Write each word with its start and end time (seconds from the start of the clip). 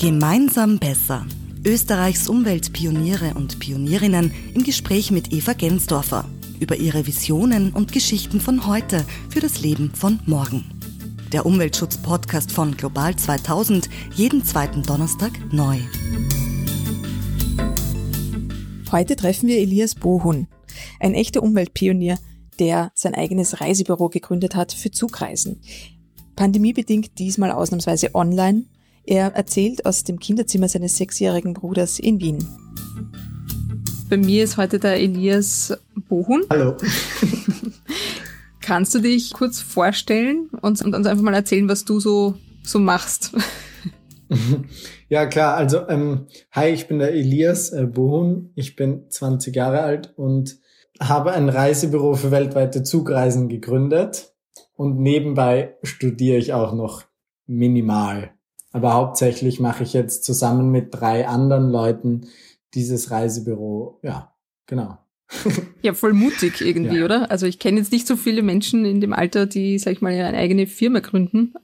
Gemeinsam 0.00 0.78
besser. 0.78 1.26
Österreichs 1.66 2.28
Umweltpioniere 2.28 3.34
und 3.34 3.58
Pionierinnen 3.58 4.32
im 4.54 4.62
Gespräch 4.62 5.10
mit 5.10 5.32
Eva 5.32 5.54
Gensdorfer 5.54 6.24
über 6.60 6.76
ihre 6.76 7.04
Visionen 7.08 7.72
und 7.72 7.90
Geschichten 7.90 8.40
von 8.40 8.68
heute 8.68 9.04
für 9.28 9.40
das 9.40 9.60
Leben 9.60 9.90
von 9.92 10.20
morgen. 10.24 10.64
Der 11.32 11.44
Umweltschutz-Podcast 11.44 12.52
von 12.52 12.76
Global 12.76 13.16
2000, 13.16 13.90
jeden 14.14 14.44
zweiten 14.44 14.84
Donnerstag 14.84 15.32
neu. 15.52 15.80
Heute 18.92 19.16
treffen 19.16 19.48
wir 19.48 19.58
Elias 19.58 19.96
Bohun, 19.96 20.46
ein 21.00 21.14
echter 21.14 21.42
Umweltpionier, 21.42 22.20
der 22.60 22.92
sein 22.94 23.16
eigenes 23.16 23.60
Reisebüro 23.60 24.10
gegründet 24.10 24.54
hat 24.54 24.72
für 24.72 24.92
Zugreisen. 24.92 25.60
Pandemiebedingt 26.36 27.18
diesmal 27.18 27.50
ausnahmsweise 27.50 28.14
online 28.14 28.66
er 29.08 29.34
erzählt 29.34 29.86
aus 29.86 30.04
dem 30.04 30.18
Kinderzimmer 30.18 30.68
seines 30.68 30.96
sechsjährigen 30.96 31.54
Bruders 31.54 31.98
in 31.98 32.20
Wien. 32.20 32.46
Bei 34.10 34.18
mir 34.18 34.44
ist 34.44 34.56
heute 34.58 34.78
der 34.78 34.96
Elias 34.96 35.76
Bohun. 36.08 36.42
Hallo. 36.50 36.76
Kannst 38.60 38.94
du 38.94 39.00
dich 39.00 39.32
kurz 39.32 39.60
vorstellen 39.60 40.50
und, 40.60 40.82
uns 40.82 41.06
einfach 41.06 41.22
mal 41.22 41.34
erzählen, 41.34 41.68
was 41.68 41.84
du 41.84 42.00
so, 42.00 42.34
so 42.62 42.78
machst? 42.78 43.32
Ja, 45.10 45.24
klar. 45.24 45.56
Also, 45.56 45.88
ähm, 45.88 46.26
hi, 46.52 46.68
ich 46.68 46.86
bin 46.86 46.98
der 46.98 47.14
Elias 47.14 47.72
äh, 47.72 47.86
Bohun. 47.86 48.52
Ich 48.56 48.76
bin 48.76 49.08
20 49.08 49.56
Jahre 49.56 49.80
alt 49.80 50.12
und 50.18 50.58
habe 51.00 51.32
ein 51.32 51.48
Reisebüro 51.48 52.12
für 52.12 52.30
weltweite 52.30 52.82
Zugreisen 52.82 53.48
gegründet. 53.48 54.34
Und 54.74 54.98
nebenbei 54.98 55.78
studiere 55.82 56.36
ich 56.36 56.52
auch 56.52 56.74
noch 56.74 57.04
minimal. 57.46 58.34
Aber 58.72 58.94
hauptsächlich 58.94 59.60
mache 59.60 59.82
ich 59.82 59.92
jetzt 59.92 60.24
zusammen 60.24 60.70
mit 60.70 60.88
drei 60.94 61.26
anderen 61.26 61.70
Leuten 61.70 62.28
dieses 62.74 63.10
Reisebüro. 63.10 63.98
Ja, 64.02 64.34
genau. 64.66 64.98
ja, 65.82 65.94
voll 65.94 66.12
mutig 66.12 66.60
irgendwie, 66.60 66.98
ja. 66.98 67.04
oder? 67.04 67.30
Also 67.30 67.46
ich 67.46 67.58
kenne 67.58 67.78
jetzt 67.78 67.92
nicht 67.92 68.06
so 68.06 68.16
viele 68.16 68.42
Menschen 68.42 68.84
in 68.84 69.00
dem 69.00 69.12
Alter, 69.12 69.46
die, 69.46 69.78
sag 69.78 69.92
ich 69.92 70.00
mal, 70.00 70.12
eine 70.12 70.38
eigene 70.38 70.66
Firma 70.66 71.00
gründen. 71.00 71.54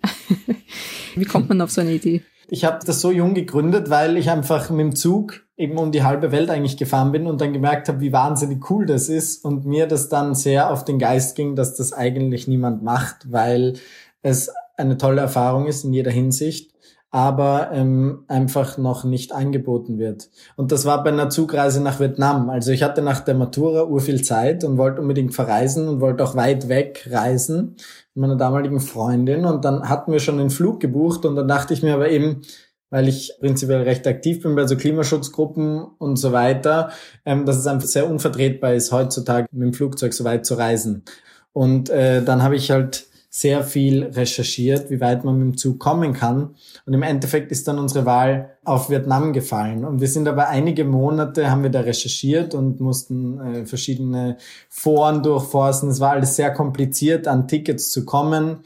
Wie 1.15 1.25
kommt 1.25 1.49
man 1.49 1.61
auf 1.61 1.71
so 1.71 1.81
eine 1.81 1.93
Idee? 1.93 2.23
Ich 2.49 2.65
habe 2.65 2.85
das 2.85 3.01
so 3.01 3.11
jung 3.11 3.35
gegründet, 3.35 3.89
weil 3.89 4.17
ich 4.17 4.31
einfach 4.31 4.69
mit 4.71 4.81
dem 4.81 4.97
Zug 4.97 5.47
eben 5.57 5.79
um 5.79 5.93
die 5.93 6.03
halbe 6.03 6.31
Welt 6.33 6.51
eigentlich 6.51 6.77
gefahren 6.77 7.13
bin 7.13 7.27
und 7.27 7.41
dann 7.41 7.53
gemerkt 7.53 7.89
habe, 7.89 8.01
wie 8.01 8.13
wahnsinnig 8.13 8.69
cool 8.71 8.87
das 8.87 9.09
ist 9.09 9.45
und 9.45 9.65
mir 9.65 9.87
das 9.87 10.09
dann 10.09 10.35
sehr 10.35 10.71
auf 10.71 10.85
den 10.85 10.99
Geist 10.99 11.37
ging, 11.37 11.57
dass 11.57 11.75
das 11.75 11.93
eigentlich 11.93 12.49
niemand 12.49 12.83
macht, 12.83 13.33
weil 13.33 13.75
es 14.21 14.51
eine 14.77 14.99
tolle 14.99 15.21
Erfahrung 15.21 15.67
ist 15.67 15.85
in 15.85 15.93
jeder 15.93 16.11
Hinsicht 16.11 16.74
aber 17.15 17.71
ähm, 17.73 18.25
einfach 18.27 18.77
noch 18.77 19.05
nicht 19.05 19.33
angeboten 19.33 20.01
wird. 20.01 20.31
Und 20.57 20.73
das 20.73 20.85
war 20.85 21.05
bei 21.05 21.11
einer 21.11 21.31
Zugreise 21.31 21.81
nach 21.81 22.01
Vietnam. 22.01 22.51
Also 22.51 22.73
ich 22.73 22.83
hatte 22.83 23.03
nach 23.03 23.21
der 23.21 23.37
Matura 23.37 23.85
ur 23.85 24.01
viel 24.01 24.21
Zeit 24.23 24.65
und 24.65 24.79
wollte 24.79 25.01
unbedingt 25.01 25.33
verreisen 25.33 25.87
und 25.87 26.01
wollte 26.01 26.25
auch 26.25 26.35
weit 26.35 26.69
weg 26.69 27.09
reisen 27.09 27.77
mit 28.15 28.23
meiner 28.23 28.35
damaligen 28.35 28.81
Freundin. 28.81 29.45
Und 29.45 29.65
dann 29.65 29.89
hatten 29.89 30.11
wir 30.11 30.19
schon 30.19 30.39
den 30.39 30.51
Flug 30.51 30.81
gebucht 30.81 31.25
und 31.25 31.37
dann 31.37 31.47
dachte 31.47 31.73
ich 31.73 31.85
mir 31.85 31.95
aber 31.95 32.11
eben, 32.11 32.43
weil 32.91 33.07
ich 33.07 33.37
prinzipiell 33.39 33.83
recht 33.83 34.09
aktiv 34.09 34.43
bin 34.43 34.57
bei 34.57 34.67
so 34.67 34.77
Klimaschutzgruppen 34.77 35.85
und 35.85 36.17
so 36.17 36.33
weiter, 36.33 36.91
ähm, 37.25 37.47
dass 37.47 37.59
es 37.59 37.69
einfach 37.69 37.87
sehr 37.87 38.11
unvertretbar 38.11 38.75
ist, 38.75 38.91
heutzutage 38.91 39.47
mit 39.53 39.63
dem 39.63 39.73
Flugzeug 39.73 40.15
so 40.15 40.25
weit 40.25 40.45
zu 40.45 40.55
reisen. 40.55 41.05
Und 41.53 41.91
äh, 41.91 42.25
dann 42.25 42.43
habe 42.43 42.57
ich 42.57 42.73
halt 42.73 43.07
sehr 43.37 43.65
viel 43.65 44.05
recherchiert, 44.05 44.91
wie 44.91 45.01
weit 45.01 45.25
man 45.25 45.37
mit 45.37 45.45
dem 45.45 45.57
Zug 45.57 45.81
kommen 45.81 46.13
kann. 46.13 46.55
Und 46.87 46.95
im 46.95 47.03
Endeffekt 47.03 47.51
ist 47.51 47.67
dann 47.67 47.81
unsere 47.81 48.07
Wahl 48.07 48.57
auf 48.63 48.91
Vietnam 48.91 49.33
gefallen. 49.33 49.85
Und 49.85 50.01
wir 50.01 50.07
sind 50.07 50.29
aber 50.29 50.51
einige 50.51 50.85
Monate, 50.85 51.51
haben 51.51 51.65
wir 51.65 51.71
da 51.71 51.81
recherchiert 51.81 52.55
und 52.55 52.79
mussten 52.79 53.41
äh, 53.41 53.67
verschiedene 53.67 54.37
Foren 54.69 55.25
durchforsten. 55.25 55.91
Es 55.91 55.99
war 55.99 56.13
alles 56.13 56.37
sehr 56.37 56.53
kompliziert, 56.53 57.27
an 57.27 57.49
Tickets 57.49 57.91
zu 57.91 58.05
kommen. 58.05 58.61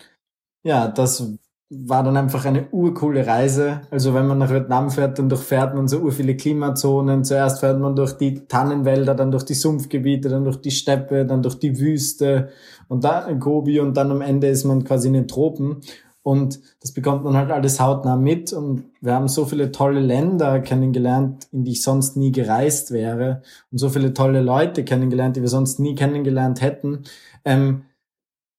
Ja, 0.63 0.89
das 0.89 1.27
war 1.71 2.03
dann 2.03 2.17
einfach 2.17 2.47
eine 2.47 2.69
urcoole 2.71 3.27
Reise. 3.27 3.83
Also 3.91 4.15
wenn 4.15 4.27
man 4.27 4.39
nach 4.39 4.51
Vietnam 4.51 4.91
fährt, 4.91 5.19
dann 5.19 5.29
durchfährt 5.29 5.75
man 5.75 5.87
so 5.87 5.99
ur 5.99 6.13
viele 6.13 6.35
Klimazonen. 6.35 7.25
Zuerst 7.25 7.61
fährt 7.61 7.79
man 7.79 7.95
durch 7.95 8.15
die 8.15 8.47
Tannenwälder, 8.47 9.15
dann 9.15 9.31
durch 9.31 9.45
die 9.45 9.55
Sumpfgebiete, 9.55 10.31
dann 10.31 10.45
durch 10.45 10.61
die 10.63 10.71
Steppe, 10.71 11.27
dann 11.27 11.43
durch 11.43 11.59
die 11.59 11.79
Wüste 11.79 12.49
und 12.89 13.05
dann 13.05 13.29
in 13.29 13.39
Gobi 13.39 13.81
und 13.81 13.97
dann 13.97 14.11
am 14.11 14.23
Ende 14.23 14.49
ist 14.49 14.65
man 14.65 14.83
quasi 14.85 15.09
in 15.09 15.15
den 15.15 15.29
Tropen. 15.29 15.83
Und 16.23 16.61
das 16.81 16.93
bekommt 16.93 17.25
man 17.25 17.37
halt 17.37 17.51
alles 17.51 17.81
hautnah 17.81 18.17
mit. 18.17 18.53
Und 18.53 18.85
wir 19.01 19.15
haben 19.15 19.29
so 19.29 19.47
viele 19.47 19.73
tolle 19.73 20.01
Länder 20.01 20.61
kennengelernt, 20.61 21.49
in 21.53 21.65
die 21.65 21.73
ich 21.73 21.83
sonst 21.83 22.17
nie 22.17 22.33
gereist 22.33 22.91
wäre. 22.91 23.43
Und 23.71 23.79
so 23.79 23.89
viele 23.89 24.13
tolle 24.13 24.43
Leute 24.43 24.85
kennengelernt, 24.85 25.37
die 25.37 25.41
wir 25.41 25.49
sonst 25.49 25.81
nie 25.81 25.95
kennengelernt 25.95 26.61
hätten. 26.61 27.05
Ähm, 27.47 27.85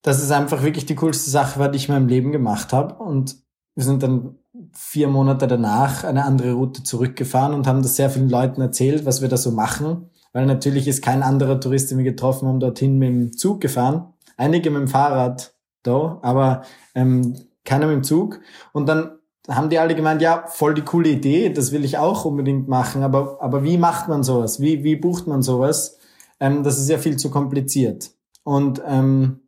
dass 0.02 0.22
es 0.22 0.32
einfach 0.32 0.64
wirklich 0.64 0.86
die 0.86 0.96
coolste 0.96 1.30
Sache 1.30 1.70
die 1.70 1.78
ich 1.78 1.90
in 1.90 1.94
meinem 1.94 2.08
Leben 2.08 2.32
gemacht 2.32 2.74
habe. 2.74 2.96
Und 2.96 3.38
wir 3.76 3.84
sind 3.84 4.04
dann 4.04 4.38
vier 4.74 5.08
Monate 5.08 5.48
danach 5.48 6.04
eine 6.04 6.26
andere 6.26 6.54
Route 6.54 6.84
zurückgefahren 6.84 7.54
und 7.54 7.68
haben 7.68 7.82
das 7.82 7.96
sehr 7.96 8.10
vielen 8.10 8.30
Leuten 8.30 8.62
erzählt, 8.62 9.06
was 9.06 9.22
wir 9.22 9.30
da 9.30 9.38
so 9.38 9.52
machen. 9.52 10.10
Weil 10.32 10.46
natürlich 10.46 10.88
ist 10.88 11.02
kein 11.02 11.24
anderer 11.24 11.60
Tourist, 11.60 11.92
den 11.92 11.98
wir 11.98 12.06
getroffen 12.06 12.48
haben, 12.48 12.60
dorthin 12.60 12.98
mit 12.98 13.10
dem 13.10 13.34
Zug 13.34 13.62
gefahren. 13.62 14.14
Einige 14.38 14.70
mit 14.70 14.82
dem 14.82 14.88
Fahrrad 14.88 15.56
da, 15.84 16.20
aber 16.22 16.64
ähm, 16.96 17.36
keiner 17.66 17.88
mit 17.88 17.96
dem 17.96 18.04
Zug. 18.04 18.40
Und 18.74 18.88
dann 18.88 19.20
haben 19.48 19.70
die 19.70 19.80
alle 19.80 19.96
gemeint, 19.96 20.22
ja, 20.22 20.46
voll 20.48 20.74
die 20.74 20.84
coole 20.84 21.10
Idee, 21.10 21.50
das 21.50 21.72
will 21.72 21.84
ich 21.84 21.98
auch 21.98 22.26
unbedingt 22.26 22.68
machen, 22.68 23.02
aber, 23.02 23.42
aber 23.42 23.64
wie 23.64 23.78
macht 23.78 24.08
man 24.08 24.24
sowas? 24.24 24.60
Wie, 24.60 24.84
wie 24.84 24.96
bucht 24.96 25.26
man 25.26 25.42
sowas? 25.42 25.98
Ähm, 26.40 26.64
das 26.64 26.78
ist 26.78 26.90
ja 26.90 26.98
viel 26.98 27.18
zu 27.18 27.32
kompliziert. 27.32 28.12
Und 28.44 28.82
ähm, 28.86 29.42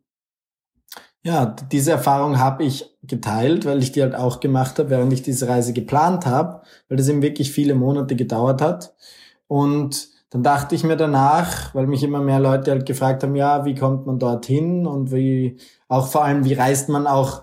ja, 1.24 1.54
diese 1.70 1.92
Erfahrung 1.92 2.38
habe 2.38 2.64
ich 2.64 2.90
geteilt, 3.04 3.64
weil 3.64 3.78
ich 3.78 3.92
die 3.92 4.02
halt 4.02 4.14
auch 4.14 4.40
gemacht 4.40 4.78
habe, 4.78 4.90
während 4.90 5.12
ich 5.12 5.22
diese 5.22 5.48
Reise 5.48 5.72
geplant 5.72 6.26
habe, 6.26 6.62
weil 6.88 6.96
das 6.96 7.08
eben 7.08 7.22
wirklich 7.22 7.52
viele 7.52 7.74
Monate 7.74 8.16
gedauert 8.16 8.60
hat. 8.60 8.94
Und 9.46 10.08
dann 10.30 10.42
dachte 10.42 10.74
ich 10.74 10.82
mir 10.82 10.96
danach, 10.96 11.74
weil 11.74 11.86
mich 11.86 12.02
immer 12.02 12.20
mehr 12.20 12.40
Leute 12.40 12.70
halt 12.70 12.86
gefragt 12.86 13.22
haben, 13.22 13.36
ja, 13.36 13.64
wie 13.64 13.74
kommt 13.74 14.06
man 14.06 14.18
dorthin 14.18 14.86
und 14.86 15.12
wie, 15.12 15.58
auch 15.88 16.08
vor 16.08 16.24
allem, 16.24 16.44
wie 16.44 16.54
reist 16.54 16.88
man 16.88 17.06
auch 17.06 17.42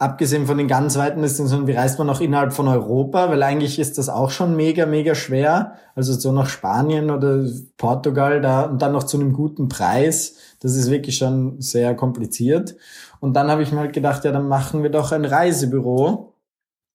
abgesehen 0.00 0.46
von 0.46 0.56
den 0.56 0.66
ganz 0.66 0.96
weiten 0.96 1.20
Distanzen, 1.20 1.66
wie 1.66 1.72
reist 1.72 1.98
man 1.98 2.08
auch 2.08 2.22
innerhalb 2.22 2.54
von 2.54 2.68
Europa? 2.68 3.28
Weil 3.28 3.42
eigentlich 3.42 3.78
ist 3.78 3.98
das 3.98 4.08
auch 4.08 4.30
schon 4.30 4.56
mega, 4.56 4.86
mega 4.86 5.14
schwer. 5.14 5.74
Also 5.94 6.14
so 6.14 6.32
nach 6.32 6.48
Spanien 6.48 7.10
oder 7.10 7.44
Portugal 7.76 8.40
da 8.40 8.62
und 8.62 8.80
dann 8.80 8.92
noch 8.92 9.02
zu 9.02 9.18
einem 9.18 9.34
guten 9.34 9.68
Preis. 9.68 10.36
Das 10.60 10.74
ist 10.74 10.90
wirklich 10.90 11.18
schon 11.18 11.60
sehr 11.60 11.94
kompliziert. 11.94 12.76
Und 13.20 13.34
dann 13.34 13.50
habe 13.50 13.62
ich 13.62 13.70
mir 13.70 13.80
halt 13.80 13.92
gedacht, 13.92 14.24
ja, 14.24 14.32
dann 14.32 14.48
machen 14.48 14.82
wir 14.82 14.90
doch 14.90 15.12
ein 15.12 15.24
Reisebüro, 15.24 16.34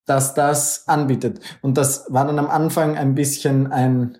das 0.05 0.33
das 0.33 0.87
anbietet. 0.87 1.39
Und 1.61 1.77
das 1.77 2.07
war 2.09 2.25
dann 2.25 2.39
am 2.39 2.49
Anfang 2.49 2.97
ein 2.97 3.15
bisschen 3.15 3.71
ein, 3.71 4.17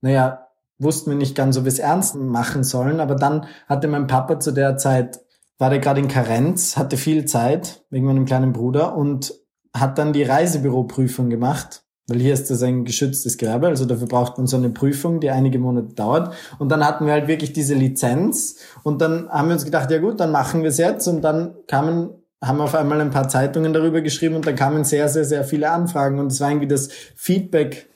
naja, 0.00 0.46
wussten 0.78 1.10
wir 1.10 1.16
nicht 1.18 1.34
ganz, 1.34 1.56
ob 1.56 1.64
wir 1.64 1.72
es 1.72 1.78
ernst 1.78 2.14
machen 2.14 2.64
sollen. 2.64 3.00
Aber 3.00 3.14
dann 3.14 3.46
hatte 3.66 3.88
mein 3.88 4.06
Papa 4.06 4.38
zu 4.38 4.52
der 4.52 4.76
Zeit 4.76 5.20
war 5.58 5.70
der 5.70 5.80
gerade 5.80 6.00
in 6.00 6.08
Karenz, 6.08 6.76
hatte 6.76 6.96
viel 6.96 7.24
Zeit 7.24 7.84
wegen 7.90 8.06
meinem 8.06 8.24
kleinen 8.24 8.52
Bruder 8.52 8.96
und 8.96 9.34
hat 9.74 9.98
dann 9.98 10.12
die 10.12 10.22
Reisebüroprüfung 10.22 11.28
gemacht, 11.28 11.84
weil 12.08 12.20
hier 12.20 12.32
ist 12.32 12.50
das 12.50 12.62
ein 12.62 12.84
geschütztes 12.84 13.36
Gewerbe, 13.36 13.68
also 13.68 13.84
dafür 13.84 14.08
braucht 14.08 14.38
man 14.38 14.46
so 14.46 14.56
eine 14.56 14.70
Prüfung, 14.70 15.20
die 15.20 15.30
einige 15.30 15.58
Monate 15.58 15.94
dauert. 15.94 16.34
Und 16.58 16.70
dann 16.70 16.84
hatten 16.84 17.06
wir 17.06 17.12
halt 17.12 17.28
wirklich 17.28 17.52
diese 17.52 17.74
Lizenz 17.74 18.56
und 18.82 19.00
dann 19.00 19.28
haben 19.28 19.48
wir 19.48 19.54
uns 19.54 19.64
gedacht, 19.64 19.90
ja 19.90 19.98
gut, 19.98 20.18
dann 20.18 20.32
machen 20.32 20.62
wir 20.62 20.70
es 20.70 20.78
jetzt 20.78 21.06
und 21.06 21.22
dann 21.22 21.54
kamen 21.66 22.10
haben 22.40 22.60
auf 22.60 22.74
einmal 22.74 23.00
ein 23.00 23.10
paar 23.10 23.28
Zeitungen 23.28 23.72
darüber 23.72 24.00
geschrieben 24.00 24.36
und 24.36 24.46
dann 24.46 24.54
kamen 24.54 24.84
sehr, 24.84 25.08
sehr, 25.08 25.24
sehr 25.24 25.44
viele 25.44 25.70
Anfragen 25.70 26.20
und 26.20 26.30
es 26.30 26.40
war 26.40 26.50
irgendwie 26.50 26.68
das 26.68 26.88
Feedback 27.16 27.88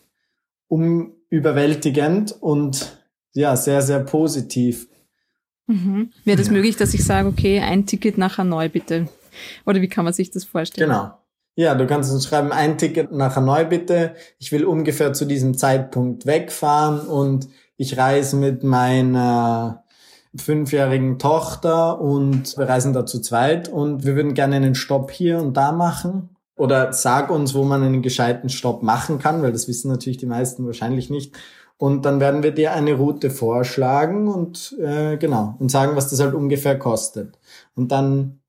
um 0.67 1.15
überwältigend 1.29 2.33
und 2.41 2.99
ja, 3.35 3.57
sehr, 3.57 3.83
sehr 3.83 4.01
positiv. 4.01 4.89
Mhm. 5.69 6.11
Wäre 6.25 6.39
das 6.39 6.51
möglich, 6.51 6.77
dass 6.77 6.93
ich 6.93 7.05
sage, 7.05 7.29
okay, 7.29 7.61
ein 7.61 7.87
Ticket 7.87 8.19
nachher 8.19 8.45
neu 8.45 8.69
bitte? 8.69 9.09
Oder 9.65 9.81
wie 9.81 9.89
kann 9.89 10.05
man 10.05 10.13
sich 10.13 10.31
das 10.31 10.45
vorstellen? 10.45 10.91
Genau. 10.91 11.13
Ja, 11.55 11.75
du 11.75 11.87
kannst 11.87 12.11
uns 12.11 12.27
schreiben, 12.27 12.51
ein 12.51 12.79
Ticket 12.79 13.13
nachher 13.13 13.43
neu 13.43 13.67
bitte. 13.67 14.15
Ich 14.39 14.53
will 14.53 14.65
ungefähr 14.65 15.13
zu 15.13 15.27
diesem 15.27 15.57
Zeitpunkt 15.57 16.25
wegfahren 16.25 17.01
und 17.01 17.49
ich 17.77 17.99
reise 17.99 18.37
mit 18.37 18.65
meiner 18.65 19.85
fünfjährigen 20.35 21.19
Tochter 21.19 22.01
und 22.01 22.57
wir 22.57 22.69
reisen 22.69 22.95
da 22.95 23.05
zu 23.05 23.21
zweit 23.21 23.69
und 23.69 24.07
wir 24.07 24.17
würden 24.17 24.33
gerne 24.33 24.57
einen 24.57 24.75
Stopp 24.75 25.11
hier 25.11 25.39
und 25.39 25.57
da 25.57 25.73
machen. 25.73 26.31
Oder 26.57 26.93
sag 26.93 27.31
uns, 27.31 27.55
wo 27.55 27.65
man 27.65 27.83
einen 27.83 28.03
gescheiten 28.03 28.49
Stopp 28.49 28.83
machen 28.83 29.19
kann, 29.19 29.43
weil 29.43 29.53
das 29.53 29.69
wissen 29.69 29.91
natürlich 29.91 30.19
die 30.19 30.27
meisten 30.27 30.65
wahrscheinlich 30.65 31.11
nicht. 31.11 31.35
Und 31.77 32.05
dann 32.05 32.21
werden 32.21 32.43
wir 32.43 32.53
dir 32.53 32.73
eine 32.73 32.95
Route 32.95 33.31
vorschlagen 33.31 34.29
und 34.29 34.75
äh, 34.79 35.17
genau 35.17 35.57
und 35.59 35.71
sagen, 35.71 35.97
was 35.97 36.09
das 36.09 36.21
halt 36.21 36.35
ungefähr 36.35 36.79
kostet. 36.79 37.39
Und 37.75 37.91
dann 37.91 38.42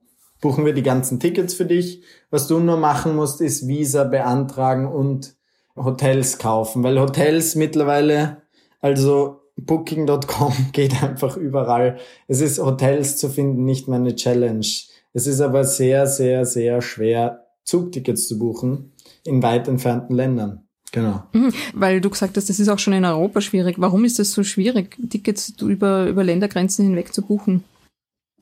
buchen 0.43 0.65
wir 0.65 0.73
die 0.73 0.83
ganzen 0.83 1.21
Tickets 1.21 1.53
für 1.53 1.65
dich. 1.65 2.03
Was 2.29 2.47
du 2.47 2.59
nur 2.59 2.75
machen 2.75 3.15
musst, 3.15 3.39
ist 3.39 3.65
Visa 3.65 4.03
beantragen 4.03 4.85
und 4.85 5.35
Hotels 5.75 6.37
kaufen, 6.37 6.83
weil 6.83 6.99
Hotels 6.99 7.55
mittlerweile, 7.55 8.41
also 8.81 9.39
Booking.com 9.55 10.53
geht 10.73 11.01
einfach 11.01 11.37
überall. 11.37 11.97
Es 12.27 12.41
ist 12.41 12.59
Hotels 12.59 13.15
zu 13.17 13.29
finden, 13.29 13.63
nicht 13.63 13.87
meine 13.87 14.15
Challenge. 14.15 14.67
Es 15.13 15.27
ist 15.27 15.39
aber 15.39 15.63
sehr, 15.63 16.07
sehr, 16.07 16.45
sehr 16.45 16.81
schwer, 16.81 17.45
Zugtickets 17.63 18.27
zu 18.27 18.37
buchen 18.37 18.91
in 19.23 19.41
weit 19.41 19.69
entfernten 19.69 20.13
Ländern. 20.13 20.67
Genau. 20.91 21.23
Mhm, 21.31 21.53
weil 21.73 22.01
du 22.01 22.09
gesagt 22.09 22.35
hast, 22.35 22.49
das 22.49 22.59
ist 22.59 22.67
auch 22.67 22.79
schon 22.79 22.93
in 22.93 23.05
Europa 23.05 23.39
schwierig. 23.39 23.75
Warum 23.79 24.03
ist 24.03 24.19
das 24.19 24.33
so 24.33 24.43
schwierig, 24.43 24.97
Tickets 25.09 25.53
über, 25.61 26.05
über 26.07 26.23
Ländergrenzen 26.25 26.85
hinweg 26.85 27.13
zu 27.13 27.21
buchen? 27.21 27.63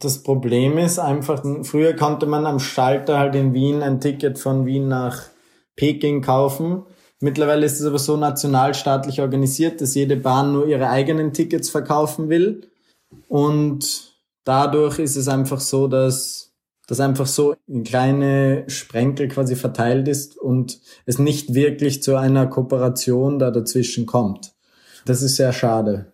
Das 0.01 0.23
Problem 0.23 0.79
ist 0.79 0.97
einfach, 0.97 1.43
früher 1.61 1.95
konnte 1.95 2.25
man 2.25 2.47
am 2.47 2.59
Schalter 2.59 3.19
halt 3.19 3.35
in 3.35 3.53
Wien 3.53 3.83
ein 3.83 4.01
Ticket 4.01 4.39
von 4.39 4.65
Wien 4.65 4.87
nach 4.87 5.25
Peking 5.75 6.23
kaufen. 6.23 6.83
Mittlerweile 7.19 7.67
ist 7.67 7.79
es 7.79 7.85
aber 7.85 7.99
so 7.99 8.17
nationalstaatlich 8.17 9.21
organisiert, 9.21 9.79
dass 9.79 9.93
jede 9.93 10.17
Bahn 10.17 10.53
nur 10.53 10.67
ihre 10.67 10.89
eigenen 10.89 11.33
Tickets 11.33 11.69
verkaufen 11.69 12.29
will. 12.29 12.67
Und 13.27 14.15
dadurch 14.43 14.97
ist 14.97 15.15
es 15.17 15.27
einfach 15.27 15.59
so, 15.59 15.87
dass 15.87 16.51
das 16.87 16.99
einfach 16.99 17.27
so 17.27 17.53
in 17.67 17.83
kleine 17.83 18.63
Sprenkel 18.67 19.27
quasi 19.27 19.55
verteilt 19.55 20.07
ist 20.07 20.35
und 20.35 20.79
es 21.05 21.19
nicht 21.19 21.53
wirklich 21.53 22.01
zu 22.01 22.15
einer 22.15 22.47
Kooperation 22.47 23.37
da 23.37 23.51
dazwischen 23.51 24.07
kommt. 24.07 24.53
Das 25.05 25.21
ist 25.21 25.35
sehr 25.35 25.53
schade. 25.53 26.10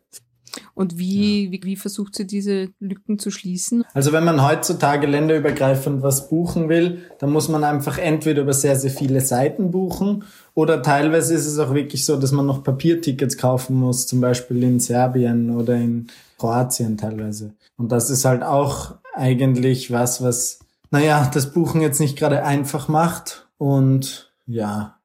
Und 0.77 0.99
wie, 0.99 1.45
ja. 1.45 1.51
wie, 1.51 1.63
wie 1.63 1.75
versucht 1.75 2.15
sie 2.15 2.27
diese 2.27 2.69
Lücken 2.79 3.17
zu 3.17 3.31
schließen? 3.31 3.83
Also 3.93 4.11
wenn 4.11 4.23
man 4.23 4.47
heutzutage 4.47 5.07
länderübergreifend 5.07 6.03
was 6.03 6.29
buchen 6.29 6.69
will, 6.69 7.01
dann 7.17 7.31
muss 7.31 7.49
man 7.49 7.63
einfach 7.63 7.97
entweder 7.97 8.43
über 8.43 8.53
sehr, 8.53 8.75
sehr 8.75 8.91
viele 8.91 9.21
Seiten 9.21 9.71
buchen 9.71 10.23
oder 10.53 10.83
teilweise 10.83 11.33
ist 11.33 11.47
es 11.47 11.57
auch 11.57 11.73
wirklich 11.73 12.05
so, 12.05 12.15
dass 12.15 12.31
man 12.31 12.45
noch 12.45 12.63
Papiertickets 12.63 13.37
kaufen 13.37 13.75
muss, 13.75 14.05
zum 14.05 14.21
Beispiel 14.21 14.61
in 14.61 14.79
Serbien 14.79 15.49
oder 15.49 15.75
in 15.75 16.07
Kroatien 16.37 16.95
teilweise. 16.95 17.53
Und 17.77 17.91
das 17.91 18.11
ist 18.11 18.25
halt 18.25 18.43
auch 18.43 18.95
eigentlich 19.15 19.91
was, 19.91 20.21
was 20.21 20.59
naja, 20.91 21.29
das 21.33 21.51
Buchen 21.53 21.81
jetzt 21.81 21.99
nicht 21.99 22.17
gerade 22.17 22.43
einfach 22.43 22.87
macht. 22.87 23.47
Und 23.57 24.31
ja, 24.45 24.96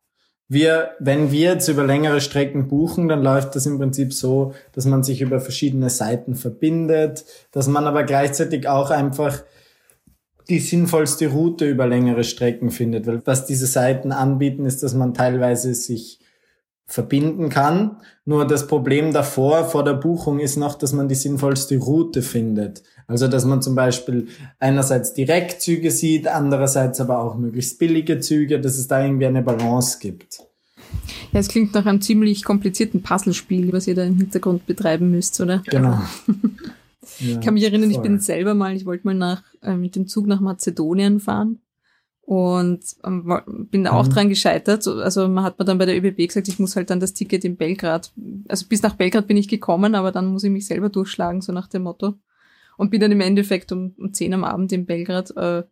wir, 0.52 0.90
wenn 0.98 1.32
wir 1.32 1.54
jetzt 1.54 1.68
über 1.68 1.84
längere 1.84 2.20
Strecken 2.20 2.68
buchen, 2.68 3.08
dann 3.08 3.22
läuft 3.22 3.56
das 3.56 3.66
im 3.66 3.78
Prinzip 3.78 4.12
so, 4.12 4.52
dass 4.72 4.84
man 4.84 5.02
sich 5.02 5.22
über 5.22 5.40
verschiedene 5.40 5.88
Seiten 5.88 6.34
verbindet, 6.34 7.24
dass 7.52 7.68
man 7.68 7.86
aber 7.86 8.04
gleichzeitig 8.04 8.68
auch 8.68 8.90
einfach 8.90 9.42
die 10.48 10.58
sinnvollste 10.58 11.28
Route 11.28 11.68
über 11.68 11.86
längere 11.86 12.24
Strecken 12.24 12.70
findet. 12.70 13.06
Weil 13.06 13.22
was 13.24 13.46
diese 13.46 13.66
Seiten 13.66 14.12
anbieten, 14.12 14.66
ist, 14.66 14.82
dass 14.82 14.94
man 14.94 15.14
teilweise 15.14 15.74
sich 15.74 16.18
verbinden 16.92 17.48
kann. 17.48 17.96
Nur 18.26 18.46
das 18.46 18.66
Problem 18.66 19.14
davor, 19.14 19.64
vor 19.64 19.82
der 19.82 19.94
Buchung, 19.94 20.40
ist 20.40 20.56
noch, 20.56 20.74
dass 20.74 20.92
man 20.92 21.08
die 21.08 21.14
sinnvollste 21.14 21.78
Route 21.78 22.20
findet. 22.20 22.82
Also, 23.06 23.28
dass 23.28 23.46
man 23.46 23.62
zum 23.62 23.74
Beispiel 23.74 24.28
einerseits 24.58 25.14
Direktzüge 25.14 25.90
sieht, 25.90 26.28
andererseits 26.28 27.00
aber 27.00 27.20
auch 27.20 27.38
möglichst 27.38 27.78
billige 27.78 28.20
Züge, 28.20 28.60
dass 28.60 28.76
es 28.76 28.88
da 28.88 29.02
irgendwie 29.02 29.24
eine 29.24 29.40
Balance 29.40 30.00
gibt. 30.00 30.40
Ja, 31.32 31.40
es 31.40 31.48
klingt 31.48 31.72
nach 31.72 31.86
einem 31.86 32.02
ziemlich 32.02 32.44
komplizierten 32.44 33.02
Puzzlespiel, 33.02 33.72
was 33.72 33.86
ihr 33.86 33.94
da 33.94 34.04
im 34.04 34.18
Hintergrund 34.18 34.66
betreiben 34.66 35.10
müsst, 35.10 35.40
oder? 35.40 35.62
Genau. 35.70 35.98
ich 37.20 37.40
kann 37.40 37.54
mich 37.54 37.64
erinnern, 37.64 37.90
ich 37.90 38.00
bin 38.00 38.20
selber 38.20 38.52
mal, 38.52 38.76
ich 38.76 38.84
wollte 38.84 39.06
mal 39.06 39.14
nach, 39.14 39.42
äh, 39.62 39.76
mit 39.76 39.96
dem 39.96 40.08
Zug 40.08 40.26
nach 40.26 40.40
Mazedonien 40.40 41.20
fahren 41.20 41.61
und 42.22 42.80
ähm, 43.04 43.68
bin 43.70 43.86
auch 43.86 44.06
mhm. 44.06 44.10
dran 44.10 44.28
gescheitert. 44.28 44.86
Also 44.86 45.28
man 45.28 45.44
hat 45.44 45.58
mir 45.58 45.64
dann 45.64 45.78
bei 45.78 45.86
der 45.86 45.96
ÖBB 45.96 46.28
gesagt, 46.28 46.48
ich 46.48 46.58
muss 46.58 46.76
halt 46.76 46.90
dann 46.90 47.00
das 47.00 47.14
Ticket 47.14 47.44
in 47.44 47.56
Belgrad, 47.56 48.12
also 48.48 48.66
bis 48.68 48.82
nach 48.82 48.94
Belgrad 48.94 49.26
bin 49.26 49.36
ich 49.36 49.48
gekommen, 49.48 49.94
aber 49.94 50.12
dann 50.12 50.26
muss 50.26 50.44
ich 50.44 50.50
mich 50.50 50.66
selber 50.66 50.88
durchschlagen, 50.88 51.42
so 51.42 51.52
nach 51.52 51.68
dem 51.68 51.82
Motto. 51.82 52.14
Und 52.76 52.90
bin 52.90 53.00
dann 53.00 53.12
im 53.12 53.20
Endeffekt 53.20 53.70
um, 53.70 53.94
um 53.98 54.12
10 54.12 54.34
am 54.34 54.44
Abend 54.44 54.72
in 54.72 54.86
Belgrad 54.86 55.36
äh, 55.36 55.64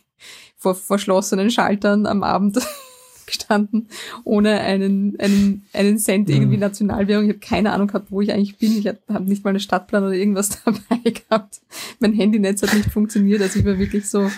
vor 0.56 0.74
verschlossenen 0.74 1.50
Schaltern 1.50 2.06
am 2.06 2.22
Abend 2.22 2.58
gestanden, 3.26 3.88
ohne 4.24 4.60
einen, 4.60 5.18
einen, 5.20 5.66
einen 5.72 5.98
Cent 5.98 6.28
mhm. 6.28 6.34
irgendwie 6.34 6.56
Nationalwährung. 6.56 7.24
Ich 7.24 7.30
habe 7.30 7.38
keine 7.38 7.72
Ahnung 7.72 7.86
gehabt, 7.86 8.10
wo 8.10 8.20
ich 8.20 8.32
eigentlich 8.32 8.58
bin. 8.58 8.76
Ich 8.76 8.86
habe 8.88 9.24
nicht 9.24 9.44
mal 9.44 9.50
einen 9.50 9.60
Stadtplan 9.60 10.02
oder 10.02 10.14
irgendwas 10.14 10.62
dabei 10.64 11.10
gehabt. 11.10 11.60
Mein 12.00 12.14
Handynetz 12.14 12.62
hat 12.62 12.74
nicht 12.74 12.90
funktioniert. 12.90 13.40
Also 13.42 13.60
ich 13.60 13.64
war 13.64 13.78
wirklich 13.78 14.08
so 14.08 14.28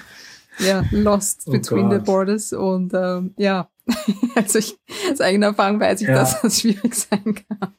ja, 0.59 0.85
lost 0.91 1.43
oh 1.47 1.53
between 1.53 1.89
God. 1.89 2.01
the 2.01 2.05
borders. 2.05 2.53
Und 2.53 2.93
ähm, 2.95 3.35
ja, 3.37 3.69
also 4.35 4.59
ich, 4.59 4.77
aus 5.11 5.21
eigener 5.21 5.47
Erfahrung 5.47 5.81
weiß 5.81 6.01
ich, 6.01 6.09
ja. 6.09 6.15
dass 6.15 6.41
das 6.41 6.61
schwierig 6.61 6.95
sein 6.95 7.35
kann. 7.35 7.75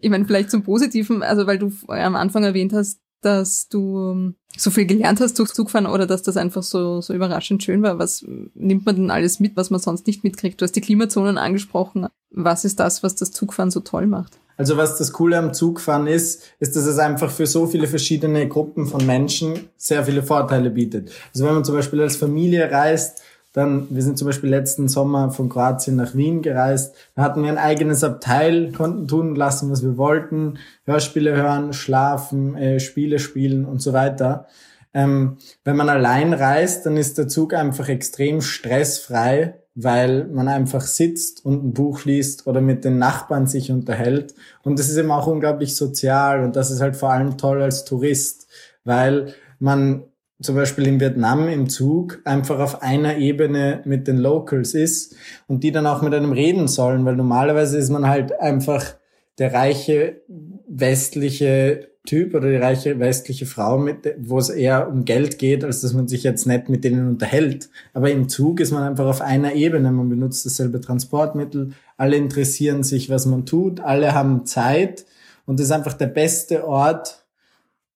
Ich 0.00 0.10
meine, 0.10 0.26
vielleicht 0.26 0.50
zum 0.50 0.62
Positiven, 0.62 1.22
also 1.22 1.46
weil 1.46 1.58
du 1.58 1.72
am 1.88 2.14
Anfang 2.16 2.44
erwähnt 2.44 2.72
hast, 2.72 3.00
dass 3.22 3.68
du 3.68 4.10
ähm, 4.12 4.34
so 4.56 4.70
viel 4.70 4.86
gelernt 4.86 5.20
hast 5.20 5.38
durch 5.38 5.52
Zugfahren 5.52 5.86
oder 5.86 6.06
dass 6.06 6.22
das 6.22 6.36
einfach 6.36 6.62
so, 6.62 7.00
so 7.00 7.14
überraschend 7.14 7.62
schön 7.62 7.82
war. 7.82 7.98
Was 7.98 8.24
nimmt 8.54 8.86
man 8.86 8.96
denn 8.96 9.10
alles 9.10 9.40
mit, 9.40 9.56
was 9.56 9.70
man 9.70 9.80
sonst 9.80 10.06
nicht 10.06 10.24
mitkriegt? 10.24 10.60
Du 10.60 10.64
hast 10.64 10.72
die 10.72 10.80
Klimazonen 10.80 11.38
angesprochen. 11.38 12.06
Was 12.30 12.64
ist 12.64 12.80
das, 12.80 13.02
was 13.02 13.14
das 13.14 13.30
Zugfahren 13.30 13.70
so 13.70 13.80
toll 13.80 14.06
macht? 14.06 14.39
Also 14.60 14.76
was 14.76 14.98
das 14.98 15.14
Coole 15.14 15.38
am 15.38 15.54
Zugfahren 15.54 16.06
ist, 16.06 16.42
ist, 16.58 16.76
dass 16.76 16.84
es 16.84 16.98
einfach 16.98 17.30
für 17.30 17.46
so 17.46 17.66
viele 17.66 17.86
verschiedene 17.86 18.46
Gruppen 18.46 18.86
von 18.86 19.06
Menschen 19.06 19.70
sehr 19.78 20.04
viele 20.04 20.22
Vorteile 20.22 20.68
bietet. 20.68 21.10
Also 21.32 21.46
wenn 21.46 21.54
man 21.54 21.64
zum 21.64 21.76
Beispiel 21.76 22.02
als 22.02 22.16
Familie 22.16 22.70
reist, 22.70 23.22
dann, 23.54 23.86
wir 23.88 24.02
sind 24.02 24.18
zum 24.18 24.26
Beispiel 24.26 24.50
letzten 24.50 24.86
Sommer 24.86 25.30
von 25.30 25.48
Kroatien 25.48 25.96
nach 25.96 26.14
Wien 26.14 26.42
gereist. 26.42 26.94
Da 27.14 27.22
hatten 27.22 27.42
wir 27.42 27.48
ein 27.48 27.56
eigenes 27.56 28.04
Abteil, 28.04 28.70
konnten 28.72 29.08
tun 29.08 29.30
und 29.30 29.36
lassen, 29.36 29.70
was 29.70 29.82
wir 29.82 29.96
wollten. 29.96 30.58
Hörspiele 30.84 31.34
hören, 31.34 31.72
schlafen, 31.72 32.54
äh, 32.54 32.80
Spiele 32.80 33.18
spielen 33.18 33.64
und 33.64 33.80
so 33.80 33.94
weiter. 33.94 34.46
Ähm, 34.92 35.38
wenn 35.64 35.76
man 35.76 35.88
allein 35.88 36.32
reist, 36.32 36.86
dann 36.86 36.96
ist 36.96 37.18
der 37.18 37.28
Zug 37.28 37.54
einfach 37.54 37.88
extrem 37.88 38.40
stressfrei 38.40 39.60
weil 39.74 40.24
man 40.26 40.48
einfach 40.48 40.82
sitzt 40.82 41.44
und 41.44 41.64
ein 41.64 41.72
Buch 41.72 42.04
liest 42.04 42.46
oder 42.46 42.60
mit 42.60 42.84
den 42.84 42.98
Nachbarn 42.98 43.46
sich 43.46 43.70
unterhält. 43.70 44.34
Und 44.62 44.78
das 44.78 44.88
ist 44.88 44.96
eben 44.96 45.10
auch 45.10 45.26
unglaublich 45.26 45.76
sozial 45.76 46.42
und 46.42 46.56
das 46.56 46.70
ist 46.70 46.80
halt 46.80 46.96
vor 46.96 47.10
allem 47.10 47.38
toll 47.38 47.62
als 47.62 47.84
Tourist, 47.84 48.48
weil 48.84 49.34
man 49.58 50.04
zum 50.42 50.56
Beispiel 50.56 50.86
in 50.86 51.00
Vietnam 51.00 51.48
im 51.48 51.68
Zug 51.68 52.20
einfach 52.24 52.58
auf 52.60 52.82
einer 52.82 53.18
Ebene 53.18 53.82
mit 53.84 54.08
den 54.08 54.16
Locals 54.16 54.74
ist 54.74 55.14
und 55.46 55.62
die 55.62 55.70
dann 55.70 55.86
auch 55.86 56.02
mit 56.02 56.14
einem 56.14 56.32
reden 56.32 56.66
sollen, 56.66 57.04
weil 57.04 57.16
normalerweise 57.16 57.78
ist 57.78 57.90
man 57.90 58.08
halt 58.08 58.40
einfach 58.40 58.96
der 59.38 59.52
reiche 59.52 60.22
westliche 60.66 61.89
Typ 62.06 62.34
oder 62.34 62.48
die 62.48 62.56
reiche 62.56 62.98
westliche 62.98 63.44
Frau, 63.44 63.78
mit, 63.78 64.14
wo 64.18 64.38
es 64.38 64.48
eher 64.48 64.88
um 64.88 65.04
Geld 65.04 65.38
geht, 65.38 65.64
als 65.64 65.82
dass 65.82 65.92
man 65.92 66.08
sich 66.08 66.22
jetzt 66.22 66.46
nett 66.46 66.70
mit 66.70 66.82
denen 66.82 67.06
unterhält. 67.08 67.68
Aber 67.92 68.10
im 68.10 68.28
Zug 68.28 68.60
ist 68.60 68.70
man 68.70 68.84
einfach 68.84 69.06
auf 69.06 69.20
einer 69.20 69.52
Ebene. 69.52 69.92
Man 69.92 70.08
benutzt 70.08 70.46
dasselbe 70.46 70.80
Transportmittel. 70.80 71.72
Alle 71.98 72.16
interessieren 72.16 72.82
sich, 72.84 73.10
was 73.10 73.26
man 73.26 73.44
tut. 73.44 73.80
Alle 73.80 74.14
haben 74.14 74.46
Zeit. 74.46 75.04
Und 75.44 75.60
das 75.60 75.66
ist 75.66 75.72
einfach 75.72 75.92
der 75.92 76.06
beste 76.06 76.66
Ort, 76.66 77.26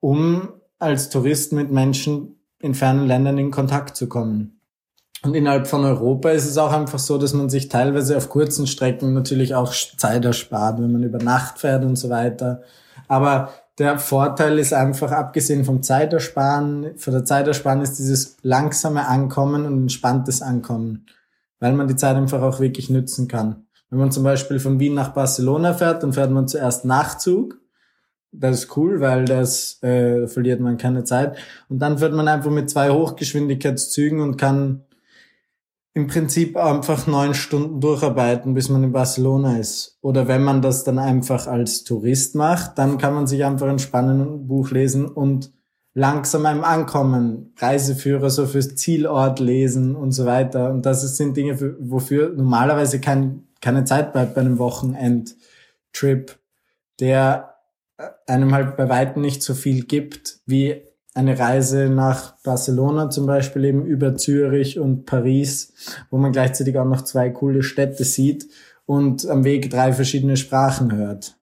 um 0.01 0.49
als 0.79 1.09
Tourist 1.09 1.53
mit 1.55 1.73
Menschen 1.73 2.37
in 2.61 2.75
fernen 2.75 3.07
Ländern 3.07 3.39
in 3.39 3.51
Kontakt 3.51 3.97
zu 3.97 4.07
kommen. 4.07 4.61
Und 5.23 5.35
innerhalb 5.35 5.67
von 5.67 5.85
Europa 5.85 6.31
ist 6.31 6.45
es 6.45 6.59
auch 6.59 6.73
einfach 6.73 6.99
so, 6.99 7.17
dass 7.17 7.33
man 7.33 7.49
sich 7.49 7.71
teilweise 7.71 8.19
auf 8.19 8.29
kurzen 8.29 8.67
Strecken 8.67 9.15
natürlich 9.15 9.55
auch 9.55 9.73
Zeit 9.73 10.25
erspart, 10.27 10.79
wenn 10.79 10.93
man 10.93 11.03
über 11.03 11.19
Nacht 11.19 11.59
fährt 11.59 11.85
und 11.85 11.97
so 11.97 12.11
weiter. 12.11 12.63
Aber 13.09 13.51
der 13.79 13.99
Vorteil 13.99 14.59
ist 14.59 14.73
einfach, 14.73 15.11
abgesehen 15.11 15.65
vom 15.65 15.83
Zeitersparen, 15.83 16.97
von 16.97 17.13
der 17.13 17.25
Zeitersparnis 17.25 17.95
dieses 17.95 18.37
langsame 18.43 19.09
Ankommen 19.09 19.67
und 19.67 19.83
entspanntes 19.83 20.43
Ankommen, 20.43 21.07
weil 21.59 21.73
man 21.73 21.89
die 21.89 21.97
Zeit 21.97 22.17
einfach 22.17 22.43
auch 22.43 22.61
wirklich 22.61 22.89
nützen 22.89 23.27
kann. 23.27 23.67
Wenn 23.91 23.99
man 23.99 24.13
zum 24.13 24.25
Beispiel 24.25 24.61
von 24.61 24.79
Wien 24.79 24.95
nach 24.95 25.13
Barcelona 25.13 25.75
fährt, 25.75 26.03
dann 26.03 26.13
fährt 26.13 26.31
man 26.31 26.49
zuerst 26.49 26.85
Nachtzug. 26.85 27.61
Das 28.33 28.59
ist 28.59 28.77
cool, 28.77 29.01
weil 29.01 29.25
das 29.25 29.81
äh, 29.83 30.27
verliert 30.27 30.61
man 30.61 30.77
keine 30.77 31.05
Zeit. 31.05 31.37
Und 31.69 31.79
dann 31.79 31.99
fährt 31.99 32.13
man 32.13 32.27
einfach 32.27 32.51
mit 32.51 32.71
zwei 32.71 32.91
Hochgeschwindigkeitszügen 32.91 34.21
und 34.21 34.37
kann 34.37 34.84
im 35.95 36.09
Prinzip 36.09 36.57
einfach 36.57 37.07
neun 37.07 37.35
Stunden 37.35 37.81
durcharbeiten, 37.81 38.53
bis 38.53 38.69
man 38.69 38.83
in 38.83 38.93
Barcelona 38.93 39.59
ist. 39.59 39.97
Oder 40.03 40.27
wenn 40.27 40.43
man 40.43 40.61
das 40.61 40.83
dann 40.83 40.99
einfach 40.99 41.47
als 41.47 41.85
Tourist 41.85 42.35
macht, 42.35 42.79
dann 42.79 42.99
kann 42.99 43.15
man 43.15 43.29
sich 43.29 43.45
einfach 43.45 43.69
entspannen 43.69 44.21
und 44.21 44.35
ein 44.35 44.47
Buch 44.49 44.73
lesen 44.73 45.07
und 45.07 45.53
langsam 45.95 46.47
einem 46.47 46.65
Ankommen, 46.65 47.55
Reiseführer 47.59 48.29
so 48.29 48.47
fürs 48.47 48.75
Zielort 48.75 49.39
lesen 49.39 49.95
und 49.95 50.11
so 50.11 50.27
weiter. 50.27 50.71
Und 50.71 50.85
das 50.85 51.03
sind 51.17 51.37
Dinge, 51.37 51.77
wofür 51.79 52.31
normalerweise 52.31 53.01
kein, 53.01 53.47
keine 53.61 53.85
Zeit 53.85 54.13
bleibt 54.13 54.35
bei 54.35 54.41
einem 54.41 54.59
Wochenendtrip, 54.59 56.37
der 56.99 57.55
einem 58.27 58.53
halt 58.53 58.77
bei 58.77 58.89
weitem 58.89 59.23
nicht 59.23 59.45
so 59.45 59.55
viel 59.55 59.85
gibt 59.85 60.41
wie 60.47 60.83
eine 61.15 61.39
Reise 61.39 61.89
nach 61.89 62.37
Barcelona 62.43 63.09
zum 63.09 63.27
Beispiel 63.27 63.65
eben 63.65 63.87
über 63.87 64.17
Zürich 64.17 64.79
und 64.79 65.07
Paris, 65.07 65.73
wo 66.11 66.19
man 66.19 66.33
gleichzeitig 66.33 66.77
auch 66.77 66.85
noch 66.85 67.03
zwei 67.03 67.31
coole 67.31 67.63
Städte 67.63 68.05
sieht 68.05 68.49
und 68.85 69.27
am 69.29 69.45
Weg 69.45 69.71
drei 69.71 69.93
verschiedene 69.93 70.37
Sprachen 70.37 70.93
hört. 70.93 71.37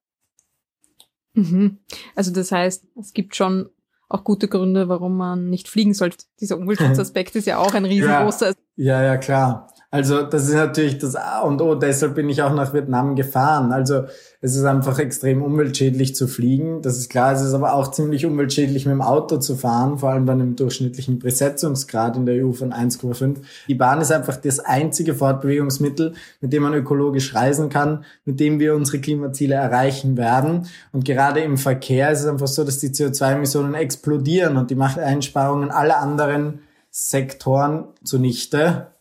Mhm. 1.34 1.78
Also 2.14 2.30
das 2.32 2.52
heißt, 2.52 2.84
es 3.00 3.14
gibt 3.14 3.34
schon 3.34 3.70
auch 4.10 4.24
gute 4.24 4.46
Gründe, 4.46 4.88
warum 4.88 5.16
man 5.16 5.48
nicht 5.48 5.68
fliegen 5.68 5.94
sollte. 5.94 6.18
Dieser 6.38 6.58
Umweltschutzaspekt 6.58 7.34
ist 7.36 7.46
ja 7.46 7.56
auch 7.56 7.72
ein 7.72 7.86
riesengroßer. 7.86 8.48
Ja, 8.76 9.00
ja, 9.00 9.02
ja, 9.02 9.16
klar. 9.16 9.71
Also 9.94 10.22
das 10.22 10.48
ist 10.48 10.54
natürlich 10.54 10.96
das 10.96 11.16
A 11.16 11.40
und 11.40 11.60
O. 11.60 11.74
Deshalb 11.74 12.14
bin 12.14 12.30
ich 12.30 12.40
auch 12.40 12.54
nach 12.54 12.72
Vietnam 12.72 13.14
gefahren. 13.14 13.72
Also 13.72 14.04
es 14.40 14.56
ist 14.56 14.64
einfach 14.64 14.98
extrem 14.98 15.42
umweltschädlich 15.42 16.14
zu 16.14 16.28
fliegen. 16.28 16.80
Das 16.80 16.96
ist 16.96 17.10
klar. 17.10 17.34
Es 17.34 17.42
ist 17.42 17.52
aber 17.52 17.74
auch 17.74 17.90
ziemlich 17.90 18.24
umweltschädlich 18.24 18.86
mit 18.86 18.94
dem 18.94 19.02
Auto 19.02 19.36
zu 19.36 19.54
fahren, 19.54 19.98
vor 19.98 20.08
allem 20.08 20.24
bei 20.24 20.32
einem 20.32 20.56
durchschnittlichen 20.56 21.18
Besetzungsgrad 21.18 22.16
in 22.16 22.24
der 22.24 22.42
EU 22.42 22.52
von 22.52 22.72
1,5. 22.72 23.42
Die 23.68 23.74
Bahn 23.74 24.00
ist 24.00 24.10
einfach 24.10 24.36
das 24.36 24.60
einzige 24.60 25.14
Fortbewegungsmittel, 25.14 26.14
mit 26.40 26.54
dem 26.54 26.62
man 26.62 26.72
ökologisch 26.72 27.34
reisen 27.34 27.68
kann, 27.68 28.06
mit 28.24 28.40
dem 28.40 28.60
wir 28.60 28.74
unsere 28.74 28.98
Klimaziele 28.98 29.56
erreichen 29.56 30.16
werden. 30.16 30.68
Und 30.92 31.04
gerade 31.04 31.40
im 31.40 31.58
Verkehr 31.58 32.10
ist 32.10 32.20
es 32.20 32.26
einfach 32.26 32.48
so, 32.48 32.64
dass 32.64 32.78
die 32.78 32.88
CO2-Emissionen 32.88 33.74
explodieren 33.74 34.56
und 34.56 34.70
die 34.70 34.74
macht 34.74 34.98
Einsparungen 34.98 35.70
aller 35.70 35.98
anderen 35.98 36.60
Sektoren 36.90 37.84
zunichte. 38.02 38.91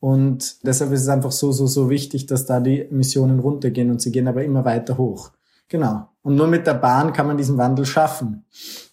Und 0.00 0.64
deshalb 0.64 0.92
ist 0.92 1.02
es 1.02 1.08
einfach 1.08 1.32
so, 1.32 1.50
so, 1.52 1.66
so 1.66 1.90
wichtig, 1.90 2.26
dass 2.26 2.46
da 2.46 2.60
die 2.60 2.82
Emissionen 2.82 3.40
runtergehen 3.40 3.90
und 3.90 4.00
sie 4.00 4.12
gehen 4.12 4.28
aber 4.28 4.44
immer 4.44 4.64
weiter 4.64 4.96
hoch. 4.96 5.32
Genau. 5.68 6.08
Und 6.22 6.36
nur 6.36 6.46
mit 6.46 6.66
der 6.66 6.74
Bahn 6.74 7.12
kann 7.12 7.26
man 7.26 7.36
diesen 7.36 7.58
Wandel 7.58 7.84
schaffen. 7.84 8.44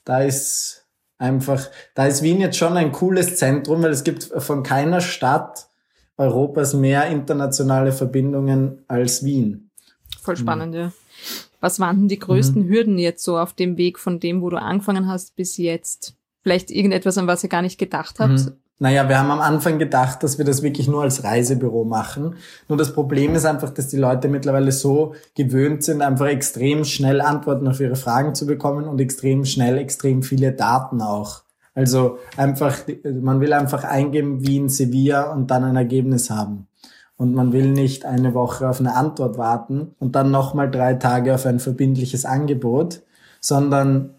Da 0.03 0.21
ist 0.21 0.85
einfach, 1.17 1.67
da 1.93 2.05
ist 2.05 2.21
Wien 2.21 2.41
jetzt 2.41 2.57
schon 2.57 2.75
ein 2.75 2.91
cooles 2.91 3.37
Zentrum, 3.37 3.83
weil 3.83 3.91
es 3.91 4.03
gibt 4.03 4.23
von 4.23 4.63
keiner 4.63 5.01
Stadt 5.01 5.69
Europas 6.17 6.73
mehr 6.73 7.07
internationale 7.07 7.91
Verbindungen 7.91 8.83
als 8.87 9.23
Wien. 9.23 9.69
Voll 10.21 10.37
spannend, 10.37 10.73
mhm. 10.73 10.79
ja. 10.79 10.91
Was 11.59 11.79
waren 11.79 11.97
denn 12.01 12.07
die 12.07 12.19
größten 12.19 12.63
mhm. 12.63 12.69
Hürden 12.69 12.97
jetzt 12.97 13.23
so 13.23 13.37
auf 13.37 13.53
dem 13.53 13.77
Weg 13.77 13.99
von 13.99 14.19
dem, 14.19 14.41
wo 14.41 14.49
du 14.49 14.61
angefangen 14.61 15.07
hast, 15.07 15.35
bis 15.35 15.57
jetzt? 15.57 16.15
Vielleicht 16.41 16.69
irgendetwas, 16.69 17.17
an 17.17 17.27
was 17.27 17.43
ihr 17.43 17.49
gar 17.49 17.61
nicht 17.61 17.79
gedacht 17.79 18.19
habt? 18.19 18.33
Mhm. 18.33 18.51
Naja, 18.77 19.07
wir 19.07 19.17
haben 19.17 19.31
am 19.31 19.39
Anfang 19.39 19.79
gedacht, 19.79 20.21
dass 20.21 20.37
wir 20.37 20.43
das 20.43 20.61
wirklich 20.61 20.89
nur 20.89 21.03
als 21.03 21.23
Reisebüro 21.23 21.85
machen. 21.85 22.35
Nur 22.67 22.77
das 22.77 22.93
Problem 22.93 23.33
ist 23.33 23.45
einfach, 23.45 23.69
dass 23.69 23.87
die 23.87 23.97
Leute 23.97 24.27
mittlerweile 24.27 24.73
so 24.73 25.15
gewöhnt 25.33 25.83
sind, 25.83 26.01
einfach 26.01 26.27
extrem 26.27 26.83
schnell 26.83 27.21
Antworten 27.21 27.69
auf 27.69 27.79
ihre 27.79 27.95
Fragen 27.95 28.35
zu 28.35 28.45
bekommen 28.45 28.85
und 28.85 28.99
extrem 28.99 29.45
schnell 29.45 29.77
extrem 29.77 30.23
viele 30.23 30.51
Daten 30.51 31.01
auch. 31.01 31.43
Also 31.73 32.17
einfach, 32.35 32.77
man 33.03 33.39
will 33.39 33.53
einfach 33.53 33.85
eingeben 33.85 34.45
wie 34.45 34.57
in 34.57 34.69
Sevilla 34.69 35.31
und 35.31 35.51
dann 35.51 35.63
ein 35.63 35.75
Ergebnis 35.77 36.29
haben. 36.29 36.67
Und 37.17 37.33
man 37.33 37.53
will 37.53 37.71
nicht 37.71 38.05
eine 38.05 38.33
Woche 38.33 38.67
auf 38.67 38.81
eine 38.81 38.95
Antwort 38.95 39.37
warten 39.37 39.95
und 39.99 40.15
dann 40.15 40.31
nochmal 40.31 40.69
drei 40.69 40.95
Tage 40.95 41.33
auf 41.33 41.45
ein 41.45 41.59
verbindliches 41.59 42.25
Angebot, 42.25 43.03
sondern 43.39 44.15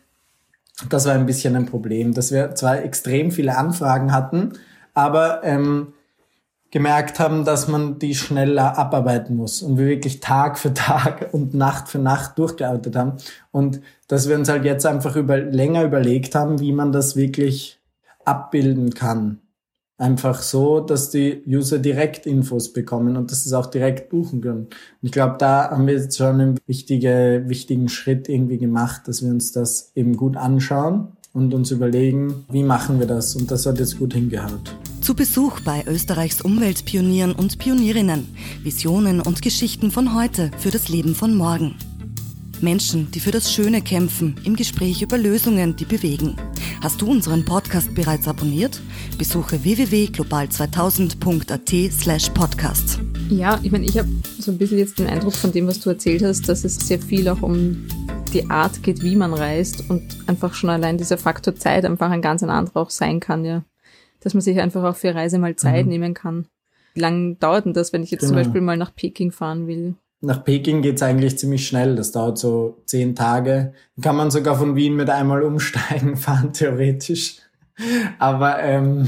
das 0.88 1.06
war 1.06 1.14
ein 1.14 1.26
bisschen 1.26 1.56
ein 1.56 1.66
Problem, 1.66 2.12
dass 2.12 2.32
wir 2.32 2.54
zwar 2.54 2.82
extrem 2.82 3.30
viele 3.30 3.56
Anfragen 3.56 4.12
hatten, 4.12 4.52
aber 4.94 5.42
ähm, 5.42 5.94
gemerkt 6.70 7.18
haben, 7.20 7.44
dass 7.44 7.68
man 7.68 7.98
die 7.98 8.14
schneller 8.14 8.76
abarbeiten 8.76 9.36
muss 9.36 9.62
und 9.62 9.78
wir 9.78 9.86
wirklich 9.86 10.20
Tag 10.20 10.58
für 10.58 10.74
Tag 10.74 11.28
und 11.32 11.54
Nacht 11.54 11.88
für 11.88 11.98
Nacht 11.98 12.38
durchgearbeitet 12.38 12.96
haben 12.96 13.12
und 13.50 13.80
dass 14.08 14.28
wir 14.28 14.36
uns 14.36 14.48
halt 14.48 14.64
jetzt 14.64 14.84
einfach 14.84 15.16
über, 15.16 15.38
länger 15.38 15.84
überlegt 15.84 16.34
haben, 16.34 16.60
wie 16.60 16.72
man 16.72 16.92
das 16.92 17.16
wirklich 17.16 17.80
abbilden 18.24 18.92
kann. 18.92 19.40
Einfach 19.98 20.42
so, 20.42 20.80
dass 20.80 21.10
die 21.10 21.42
User 21.46 21.78
direkt 21.78 22.26
Infos 22.26 22.72
bekommen 22.72 23.16
und 23.16 23.30
dass 23.30 23.44
sie 23.44 23.48
es 23.48 23.54
auch 23.54 23.66
direkt 23.66 24.10
buchen 24.10 24.42
können. 24.42 24.66
Und 24.66 24.70
ich 25.00 25.12
glaube, 25.12 25.36
da 25.38 25.70
haben 25.70 25.86
wir 25.86 25.94
jetzt 25.94 26.18
schon 26.18 26.40
einen 26.40 26.60
wichtige, 26.66 27.44
wichtigen 27.46 27.88
Schritt 27.88 28.28
irgendwie 28.28 28.58
gemacht, 28.58 29.08
dass 29.08 29.22
wir 29.22 29.30
uns 29.30 29.52
das 29.52 29.92
eben 29.94 30.16
gut 30.16 30.36
anschauen 30.36 31.08
und 31.32 31.54
uns 31.54 31.70
überlegen, 31.70 32.44
wie 32.50 32.62
machen 32.62 32.98
wir 32.98 33.06
das? 33.06 33.36
Und 33.36 33.50
das 33.50 33.64
hat 33.64 33.78
jetzt 33.78 33.98
gut 33.98 34.12
hingehört. 34.12 34.76
Zu 35.00 35.14
Besuch 35.14 35.60
bei 35.60 35.84
Österreichs 35.86 36.42
Umweltpionieren 36.42 37.32
und 37.32 37.58
Pionierinnen. 37.58 38.26
Visionen 38.62 39.20
und 39.20 39.40
Geschichten 39.40 39.90
von 39.90 40.14
heute 40.14 40.50
für 40.58 40.70
das 40.70 40.88
Leben 40.88 41.14
von 41.14 41.34
morgen. 41.34 41.76
Menschen, 42.62 43.10
die 43.10 43.20
für 43.20 43.30
das 43.30 43.52
Schöne 43.52 43.82
kämpfen, 43.82 44.36
im 44.44 44.56
Gespräch 44.56 45.02
über 45.02 45.18
Lösungen, 45.18 45.76
die 45.76 45.84
bewegen. 45.84 46.36
Hast 46.82 47.02
du 47.02 47.10
unseren 47.10 47.44
Podcast 47.44 47.94
bereits 47.94 48.26
abonniert? 48.28 48.80
Besuche 49.18 49.62
www.global2000.at 49.64 51.92
slash 51.92 52.30
podcast. 52.30 53.00
Ja, 53.28 53.60
ich 53.62 53.70
meine, 53.72 53.84
ich 53.84 53.98
habe 53.98 54.08
so 54.38 54.52
ein 54.52 54.58
bisschen 54.58 54.78
jetzt 54.78 54.98
den 54.98 55.08
Eindruck 55.08 55.34
von 55.34 55.52
dem, 55.52 55.66
was 55.66 55.80
du 55.80 55.90
erzählt 55.90 56.22
hast, 56.22 56.48
dass 56.48 56.64
es 56.64 56.76
sehr 56.76 56.98
viel 56.98 57.28
auch 57.28 57.42
um 57.42 57.86
die 58.32 58.48
Art 58.50 58.82
geht, 58.82 59.02
wie 59.02 59.16
man 59.16 59.34
reist 59.34 59.84
und 59.88 60.02
einfach 60.26 60.54
schon 60.54 60.70
allein 60.70 60.96
dieser 60.98 61.18
Faktor 61.18 61.54
Zeit 61.56 61.84
einfach 61.84 62.10
ein 62.10 62.22
ganz 62.22 62.42
ein 62.42 62.50
anderer 62.50 62.80
auch 62.80 62.90
sein 62.90 63.20
kann, 63.20 63.44
ja. 63.44 63.64
Dass 64.20 64.34
man 64.34 64.40
sich 64.40 64.60
einfach 64.60 64.82
auch 64.84 64.96
für 64.96 65.14
Reise 65.14 65.38
mal 65.38 65.54
Zeit 65.56 65.86
mhm. 65.86 65.92
nehmen 65.92 66.14
kann. 66.14 66.46
Wie 66.94 67.00
lange 67.00 67.36
dauert 67.36 67.66
denn 67.66 67.74
das, 67.74 67.92
wenn 67.92 68.02
ich 68.02 68.10
jetzt 68.10 68.22
genau. 68.22 68.34
zum 68.34 68.42
Beispiel 68.42 68.60
mal 68.60 68.76
nach 68.76 68.94
Peking 68.94 69.30
fahren 69.30 69.66
will? 69.66 69.94
Nach 70.26 70.42
Peking 70.42 70.82
geht's 70.82 71.02
eigentlich 71.02 71.38
ziemlich 71.38 71.68
schnell. 71.68 71.94
Das 71.94 72.10
dauert 72.10 72.36
so 72.36 72.78
zehn 72.84 73.14
Tage. 73.14 73.72
Kann 74.02 74.16
man 74.16 74.32
sogar 74.32 74.58
von 74.58 74.74
Wien 74.74 74.96
mit 74.96 75.08
einmal 75.08 75.44
umsteigen 75.44 76.16
fahren, 76.16 76.52
theoretisch. 76.52 77.36
Aber 78.18 78.58
ähm, 78.60 79.06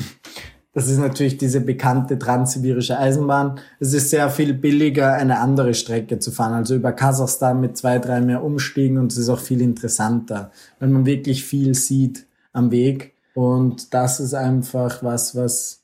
das 0.75 0.87
ist 0.88 0.98
natürlich 0.98 1.37
diese 1.37 1.60
bekannte 1.60 2.20
transsibirische 2.20 2.96
Eisenbahn. 2.96 3.58
Es 3.80 3.94
ist 3.94 4.10
sehr 4.10 4.30
viel 4.30 4.54
billiger, 4.54 5.14
eine 5.14 5.40
andere 5.40 5.75
Strecke 5.75 6.20
zu 6.20 6.30
fahren. 6.30 6.52
Also 6.52 6.76
über 6.76 6.92
Kasachstan 6.92 7.60
mit 7.60 7.76
zwei, 7.76 7.98
drei 7.98 8.20
mehr 8.20 8.44
umstiegen 8.44 8.96
und 8.96 9.10
es 9.10 9.18
ist 9.18 9.28
auch 9.28 9.40
viel 9.40 9.60
interessanter, 9.60 10.52
weil 10.78 10.88
man 10.88 11.04
wirklich 11.04 11.44
viel 11.44 11.75
sieht 11.75 12.26
am 12.52 12.70
Weg. 12.70 13.14
Und 13.34 13.92
das 13.92 14.20
ist 14.20 14.34
einfach 14.34 15.02
was, 15.02 15.34
was 15.34 15.77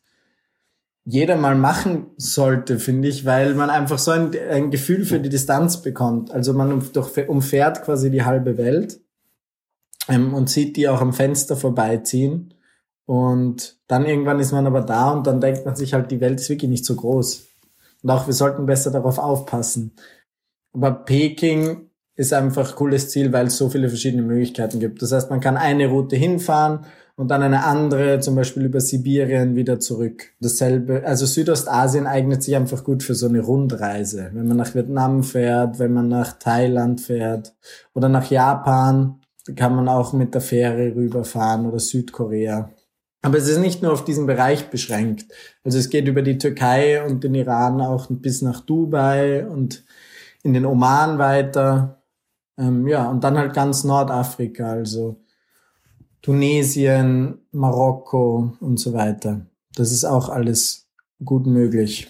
jeder 1.04 1.36
mal 1.36 1.54
machen 1.54 2.06
sollte, 2.16 2.78
finde 2.78 3.08
ich, 3.08 3.26
weil 3.26 3.54
man 3.54 3.68
einfach 3.70 3.98
so 3.98 4.10
ein, 4.10 4.30
ein 4.50 4.70
Gefühl 4.70 5.04
für 5.04 5.20
die 5.20 5.28
Distanz 5.28 5.82
bekommt. 5.82 6.30
Also 6.30 6.54
man 6.54 6.82
umfährt 7.28 7.82
quasi 7.82 8.10
die 8.10 8.24
halbe 8.24 8.56
Welt 8.56 9.00
ähm, 10.08 10.32
und 10.32 10.48
sieht 10.48 10.76
die 10.76 10.88
auch 10.88 11.00
am 11.00 11.12
Fenster 11.12 11.56
vorbeiziehen. 11.56 12.54
Und 13.06 13.78
dann 13.86 14.06
irgendwann 14.06 14.40
ist 14.40 14.52
man 14.52 14.66
aber 14.66 14.80
da 14.80 15.10
und 15.10 15.26
dann 15.26 15.42
denkt 15.42 15.66
man 15.66 15.76
sich 15.76 15.92
halt, 15.92 16.10
die 16.10 16.20
Welt 16.20 16.40
ist 16.40 16.48
wirklich 16.48 16.70
nicht 16.70 16.86
so 16.86 16.96
groß. 16.96 17.48
Und 18.02 18.10
auch 18.10 18.26
wir 18.26 18.34
sollten 18.34 18.64
besser 18.64 18.90
darauf 18.90 19.18
aufpassen. 19.18 19.94
Aber 20.72 20.90
Peking 20.90 21.90
ist 22.16 22.32
einfach 22.32 22.70
ein 22.70 22.76
cooles 22.76 23.10
Ziel, 23.10 23.30
weil 23.32 23.48
es 23.48 23.58
so 23.58 23.68
viele 23.68 23.88
verschiedene 23.88 24.22
Möglichkeiten 24.22 24.80
gibt. 24.80 25.02
Das 25.02 25.12
heißt, 25.12 25.28
man 25.28 25.40
kann 25.40 25.58
eine 25.58 25.88
Route 25.88 26.16
hinfahren 26.16 26.86
und 27.16 27.28
dann 27.28 27.42
eine 27.42 27.64
andere, 27.64 28.18
zum 28.20 28.34
Beispiel 28.34 28.64
über 28.64 28.80
Sibirien 28.80 29.54
wieder 29.54 29.78
zurück. 29.78 30.32
Dasselbe, 30.40 31.04
also 31.06 31.26
Südostasien 31.26 32.06
eignet 32.06 32.42
sich 32.42 32.56
einfach 32.56 32.82
gut 32.82 33.02
für 33.02 33.14
so 33.14 33.28
eine 33.28 33.40
Rundreise. 33.40 34.30
Wenn 34.32 34.48
man 34.48 34.56
nach 34.56 34.74
Vietnam 34.74 35.22
fährt, 35.22 35.78
wenn 35.78 35.92
man 35.92 36.08
nach 36.08 36.32
Thailand 36.38 37.00
fährt 37.00 37.54
oder 37.94 38.08
nach 38.08 38.30
Japan, 38.30 39.20
kann 39.54 39.76
man 39.76 39.88
auch 39.88 40.12
mit 40.12 40.34
der 40.34 40.40
Fähre 40.40 40.94
rüberfahren 40.94 41.66
oder 41.66 41.78
Südkorea. 41.78 42.70
Aber 43.22 43.38
es 43.38 43.48
ist 43.48 43.58
nicht 43.58 43.82
nur 43.82 43.92
auf 43.92 44.04
diesen 44.04 44.26
Bereich 44.26 44.68
beschränkt. 44.68 45.26
Also 45.62 45.78
es 45.78 45.90
geht 45.90 46.08
über 46.08 46.22
die 46.22 46.38
Türkei 46.38 47.02
und 47.04 47.24
den 47.24 47.34
Iran 47.34 47.80
auch 47.80 48.08
bis 48.10 48.42
nach 48.42 48.60
Dubai 48.60 49.46
und 49.46 49.84
in 50.42 50.52
den 50.52 50.66
Oman 50.66 51.18
weiter. 51.18 52.02
Ähm, 52.58 52.86
ja, 52.86 53.08
und 53.08 53.24
dann 53.24 53.38
halt 53.38 53.54
ganz 53.54 53.84
Nordafrika, 53.84 54.72
also 54.72 55.23
Tunesien, 56.24 57.38
Marokko 57.52 58.54
und 58.60 58.80
so 58.80 58.94
weiter. 58.94 59.44
Das 59.74 59.92
ist 59.92 60.06
auch 60.06 60.30
alles 60.30 60.88
gut 61.22 61.46
möglich. 61.46 62.08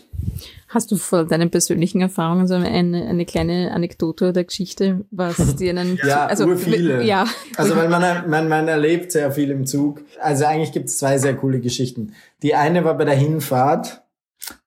Hast 0.69 0.93
du 0.93 0.97
vor 0.97 1.25
deinen 1.25 1.51
persönlichen 1.51 2.01
Erfahrungen 2.01 2.47
so 2.47 2.55
eine, 2.55 3.07
eine 3.09 3.25
kleine 3.25 3.73
Anekdote 3.73 4.29
oder 4.29 4.45
Geschichte, 4.45 5.05
was 5.11 5.57
dir 5.57 5.71
einen... 5.71 5.99
ja, 6.07 6.27
also, 6.27 6.55
viele. 6.55 7.03
Ja. 7.03 7.27
Also 7.57 7.75
weil 7.75 7.89
man, 7.89 8.31
man, 8.31 8.49
man 8.49 8.69
erlebt 8.69 9.11
sehr 9.11 9.33
viel 9.33 9.51
im 9.51 9.67
Zug. 9.67 10.03
Also 10.21 10.45
eigentlich 10.45 10.71
gibt 10.71 10.91
es 10.91 10.99
zwei 10.99 11.19
sehr 11.19 11.35
coole 11.35 11.59
Geschichten. 11.59 12.13
Die 12.43 12.55
eine 12.55 12.85
war 12.85 12.97
bei 12.97 13.05
der 13.05 13.17
Hinfahrt. 13.17 14.05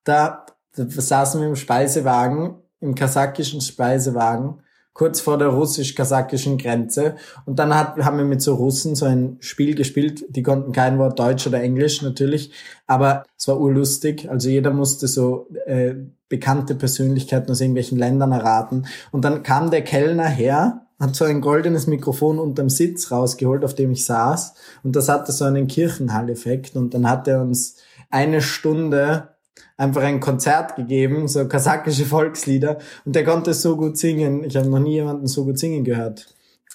Da, 0.04 0.44
da 0.76 0.84
saßen 0.88 1.40
wir 1.40 1.48
im 1.48 1.56
Speisewagen, 1.56 2.56
im 2.80 2.94
kasachischen 2.94 3.62
Speisewagen 3.62 4.60
kurz 4.92 5.20
vor 5.20 5.38
der 5.38 5.48
russisch-kasachischen 5.48 6.58
Grenze. 6.58 7.16
Und 7.44 7.58
dann 7.58 7.74
hat, 7.74 7.96
haben 7.98 8.18
wir 8.18 8.24
mit 8.24 8.42
so 8.42 8.54
Russen 8.54 8.96
so 8.96 9.06
ein 9.06 9.36
Spiel 9.40 9.74
gespielt. 9.74 10.24
Die 10.28 10.42
konnten 10.42 10.72
kein 10.72 10.98
Wort 10.98 11.18
Deutsch 11.18 11.46
oder 11.46 11.60
Englisch 11.60 12.02
natürlich, 12.02 12.52
aber 12.86 13.24
es 13.36 13.46
war 13.46 13.60
urlustig. 13.60 14.28
Also 14.28 14.48
jeder 14.48 14.72
musste 14.72 15.06
so 15.06 15.48
äh, 15.66 15.94
bekannte 16.28 16.74
Persönlichkeiten 16.74 17.50
aus 17.50 17.60
irgendwelchen 17.60 17.98
Ländern 17.98 18.32
erraten. 18.32 18.86
Und 19.12 19.24
dann 19.24 19.42
kam 19.42 19.70
der 19.70 19.82
Kellner 19.82 20.28
her 20.28 20.82
hat 21.00 21.14
so 21.14 21.24
ein 21.24 21.40
goldenes 21.40 21.86
Mikrofon 21.86 22.38
unterm 22.38 22.68
Sitz 22.68 23.10
rausgeholt, 23.12 23.64
auf 23.64 23.74
dem 23.74 23.92
ich 23.92 24.04
saß. 24.04 24.54
Und 24.82 24.96
das 24.96 25.08
hatte 25.08 25.32
so 25.32 25.44
einen 25.44 25.68
Kirchenhall-Effekt. 25.68 26.76
Und 26.76 26.92
dann 26.94 27.08
hat 27.08 27.28
er 27.28 27.40
uns 27.40 27.76
eine 28.10 28.42
Stunde 28.42 29.28
einfach 29.76 30.02
ein 30.02 30.20
Konzert 30.20 30.76
gegeben, 30.76 31.28
so 31.28 31.46
kasachische 31.46 32.04
Volkslieder. 32.04 32.78
Und 33.04 33.14
der 33.14 33.24
konnte 33.24 33.54
so 33.54 33.76
gut 33.76 33.96
singen. 33.98 34.44
Ich 34.44 34.56
habe 34.56 34.68
noch 34.68 34.78
nie 34.78 34.94
jemanden 34.94 35.26
so 35.26 35.44
gut 35.44 35.58
singen 35.58 35.84
gehört. 35.84 36.26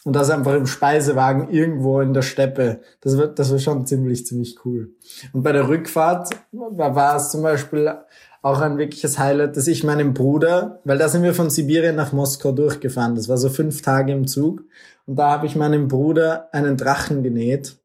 Und 0.06 0.14
das 0.16 0.30
einfach 0.30 0.54
im 0.54 0.68
Speisewagen 0.68 1.50
irgendwo 1.50 2.02
in 2.02 2.14
der 2.14 2.24
Steppe. 2.24 2.82
Das 3.02 3.18
wird, 3.18 3.40
das 3.40 3.52
war 3.52 3.60
schon 3.60 3.86
ziemlich, 3.86 4.26
ziemlich 4.26 4.58
cool. 4.66 4.92
Und 5.32 5.44
bei 5.44 5.54
der 5.54 5.70
Rückfahrt 5.70 6.30
war 6.52 7.16
es 7.16 7.32
zum 7.32 7.42
Beispiel 7.42 7.94
auch 8.42 8.60
ein 8.60 8.78
wirkliches 8.78 9.18
Highlight, 9.18 9.56
dass 9.56 9.68
ich 9.68 9.86
meinem 9.86 10.14
Bruder, 10.14 10.82
weil 10.84 10.98
da 10.98 11.08
sind 11.08 11.24
wir 11.24 11.34
von 11.34 11.50
Sibirien 11.50 11.96
nach 11.96 12.12
Moskau 12.12 12.52
durchgefahren. 12.52 13.16
Das 13.16 13.30
war 13.30 13.38
so 13.38 13.50
fünf 13.50 13.82
Tage 13.82 14.12
im 14.12 14.28
Zug. 14.28 14.64
Und 15.06 15.16
da 15.16 15.32
habe 15.32 15.46
ich 15.46 15.56
meinem 15.56 15.88
Bruder 15.88 16.50
einen 16.52 16.76
Drachen 16.76 17.24
genäht. 17.24 17.78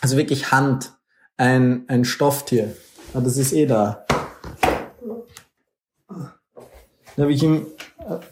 Also 0.00 0.16
wirklich 0.16 0.50
Hand. 0.50 0.92
Ein, 1.36 1.84
ein 1.86 2.04
Stofftier. 2.04 2.74
Aber 3.12 3.24
das 3.24 3.36
ist 3.36 3.52
eh 3.52 3.66
da. 3.66 4.04
Da 7.16 7.22
habe 7.22 7.32
ich 7.32 7.42
ihm 7.42 7.66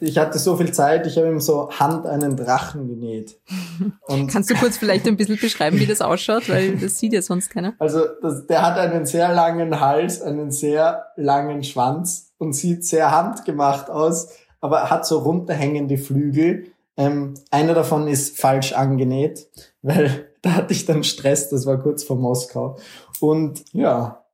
ich 0.01 0.19
hatte 0.19 0.39
so 0.39 0.57
viel 0.57 0.73
Zeit, 0.73 1.07
ich 1.07 1.17
habe 1.17 1.29
ihm 1.29 1.41
so 1.41 1.71
Hand 1.71 2.07
einen 2.07 2.37
Drachen 2.37 2.89
genäht. 2.89 3.39
Und 4.07 4.29
Kannst 4.29 4.51
du 4.51 4.55
kurz 4.55 4.77
vielleicht 4.79 5.07
ein 5.07 5.17
bisschen 5.17 5.39
beschreiben, 5.39 5.79
wie 5.79 5.87
das 5.87 6.01
ausschaut, 6.01 6.49
weil 6.49 6.77
das 6.77 6.99
sieht 6.99 7.13
ja 7.13 7.23
sonst 7.23 7.51
keiner. 7.51 7.75
Also 7.79 8.01
das, 8.23 8.47
der 8.47 8.63
hat 8.63 8.79
einen 8.79 9.07
sehr 9.07 9.33
langen 9.33 9.81
Hals, 9.81 10.23
einen 10.23 10.51
sehr 10.51 11.07
langen 11.17 11.63
Schwanz 11.63 12.33
und 12.39 12.55
sieht 12.55 12.85
sehr 12.85 13.11
handgemacht 13.11 13.91
aus, 13.91 14.29
aber 14.61 14.91
hat 14.91 15.07
so 15.07 15.19
runterhängende 15.19 15.99
Flügel. 15.99 16.67
Ähm, 16.97 17.35
einer 17.51 17.75
davon 17.75 18.09
ist 18.09 18.39
falsch 18.39 18.73
angenäht, 18.73 19.49
weil 19.83 20.29
da 20.43 20.55
hatte 20.55 20.73
ich 20.73 20.87
dann 20.87 21.05
Stress, 21.05 21.51
das 21.51 21.67
war 21.67 21.79
kurz 21.79 22.03
vor 22.03 22.17
Moskau. 22.17 22.79
Und 23.21 23.65
ja, 23.73 24.25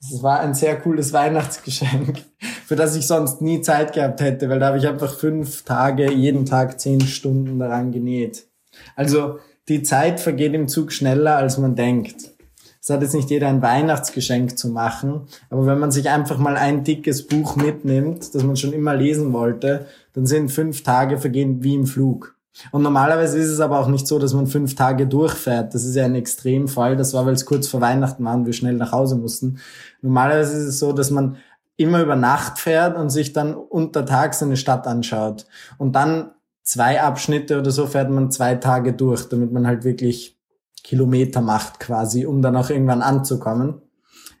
es 0.00 0.22
war 0.22 0.40
ein 0.40 0.54
sehr 0.54 0.78
cooles 0.78 1.12
Weihnachtsgeschenk, 1.12 2.22
für 2.66 2.76
das 2.76 2.96
ich 2.96 3.06
sonst 3.06 3.40
nie 3.40 3.60
Zeit 3.60 3.92
gehabt 3.92 4.20
hätte, 4.20 4.48
weil 4.48 4.58
da 4.58 4.68
habe 4.68 4.78
ich 4.78 4.86
einfach 4.86 5.14
fünf 5.14 5.62
Tage, 5.62 6.12
jeden 6.12 6.46
Tag 6.46 6.80
zehn 6.80 7.00
Stunden 7.00 7.58
daran 7.58 7.92
genäht. 7.92 8.46
Also 8.94 9.38
die 9.68 9.82
Zeit 9.82 10.20
vergeht 10.20 10.54
im 10.54 10.68
Zug 10.68 10.92
schneller, 10.92 11.36
als 11.36 11.58
man 11.58 11.74
denkt. 11.74 12.32
Es 12.80 12.90
hat 12.90 13.02
jetzt 13.02 13.14
nicht 13.14 13.30
jeder 13.30 13.48
ein 13.48 13.62
Weihnachtsgeschenk 13.62 14.56
zu 14.56 14.68
machen, 14.68 15.22
aber 15.50 15.66
wenn 15.66 15.80
man 15.80 15.90
sich 15.90 16.08
einfach 16.08 16.38
mal 16.38 16.56
ein 16.56 16.84
dickes 16.84 17.26
Buch 17.26 17.56
mitnimmt, 17.56 18.32
das 18.32 18.44
man 18.44 18.56
schon 18.56 18.72
immer 18.72 18.94
lesen 18.94 19.32
wollte, 19.32 19.86
dann 20.12 20.24
sind 20.24 20.52
fünf 20.52 20.84
Tage 20.84 21.18
vergehen 21.18 21.64
wie 21.64 21.74
im 21.74 21.86
Flug. 21.86 22.35
Und 22.72 22.82
normalerweise 22.82 23.38
ist 23.38 23.50
es 23.50 23.60
aber 23.60 23.78
auch 23.78 23.88
nicht 23.88 24.06
so, 24.06 24.18
dass 24.18 24.32
man 24.34 24.46
fünf 24.46 24.74
Tage 24.74 25.06
durchfährt. 25.06 25.74
Das 25.74 25.84
ist 25.84 25.94
ja 25.94 26.04
ein 26.04 26.14
Extremfall. 26.14 26.96
Das 26.96 27.12
war, 27.14 27.26
weil 27.26 27.34
es 27.34 27.46
kurz 27.46 27.68
vor 27.68 27.80
Weihnachten 27.80 28.24
war 28.24 28.34
und 28.34 28.46
wir 28.46 28.52
schnell 28.52 28.74
nach 28.74 28.92
Hause 28.92 29.16
mussten. 29.16 29.58
Normalerweise 30.02 30.56
ist 30.56 30.66
es 30.66 30.78
so, 30.78 30.92
dass 30.92 31.10
man 31.10 31.36
immer 31.76 32.02
über 32.02 32.16
Nacht 32.16 32.58
fährt 32.58 32.96
und 32.96 33.10
sich 33.10 33.32
dann 33.32 33.54
untertags 33.54 34.42
eine 34.42 34.56
Stadt 34.56 34.86
anschaut. 34.86 35.46
Und 35.78 35.94
dann 35.94 36.30
zwei 36.62 37.02
Abschnitte 37.02 37.58
oder 37.58 37.70
so 37.70 37.86
fährt 37.86 38.10
man 38.10 38.30
zwei 38.30 38.54
Tage 38.54 38.92
durch, 38.92 39.28
damit 39.28 39.52
man 39.52 39.66
halt 39.66 39.84
wirklich 39.84 40.38
Kilometer 40.82 41.40
macht 41.40 41.80
quasi, 41.80 42.26
um 42.26 42.42
dann 42.42 42.56
auch 42.56 42.70
irgendwann 42.70 43.02
anzukommen. 43.02 43.82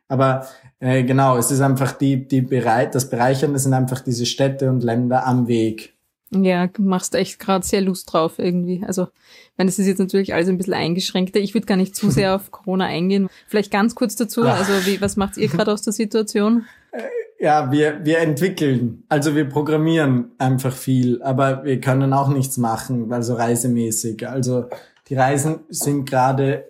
Aber 0.08 0.46
äh, 0.78 1.02
genau, 1.02 1.36
es 1.36 1.50
ist 1.50 1.60
einfach 1.60 1.92
die, 1.92 2.28
die 2.28 2.40
bereit, 2.40 2.94
das 2.94 3.10
Bereichernde 3.10 3.58
sind 3.58 3.74
einfach 3.74 4.00
diese 4.00 4.26
Städte 4.26 4.70
und 4.70 4.84
Länder 4.84 5.26
am 5.26 5.48
Weg. 5.48 5.95
Ja, 6.32 6.68
machst 6.78 7.14
echt 7.14 7.38
gerade 7.38 7.64
sehr 7.64 7.80
Lust 7.80 8.12
drauf 8.12 8.38
irgendwie. 8.38 8.82
Also, 8.84 9.04
ich 9.04 9.58
meine, 9.58 9.68
das 9.68 9.78
ist 9.78 9.86
jetzt 9.86 9.98
natürlich 9.98 10.34
alles 10.34 10.48
ein 10.48 10.58
bisschen 10.58 10.74
eingeschränkter. 10.74 11.38
Ich 11.38 11.54
würde 11.54 11.66
gar 11.66 11.76
nicht 11.76 11.94
zu 11.94 12.10
sehr 12.10 12.34
auf 12.36 12.50
Corona 12.50 12.86
eingehen. 12.86 13.28
Vielleicht 13.46 13.70
ganz 13.70 13.94
kurz 13.94 14.16
dazu. 14.16 14.42
Also, 14.42 14.72
wie, 14.86 15.00
was 15.00 15.16
macht 15.16 15.36
ihr 15.36 15.48
gerade 15.48 15.72
aus 15.72 15.82
der 15.82 15.92
Situation? 15.92 16.66
Äh, 16.90 17.02
ja, 17.38 17.70
wir, 17.70 18.04
wir 18.04 18.18
entwickeln. 18.20 19.04
Also 19.08 19.34
wir 19.34 19.48
programmieren 19.48 20.32
einfach 20.38 20.74
viel, 20.74 21.22
aber 21.22 21.64
wir 21.64 21.80
können 21.80 22.12
auch 22.12 22.28
nichts 22.28 22.56
machen, 22.56 23.12
also 23.12 23.34
reisemäßig. 23.34 24.26
Also 24.26 24.66
die 25.08 25.14
Reisen 25.14 25.60
sind 25.68 26.08
gerade 26.08 26.64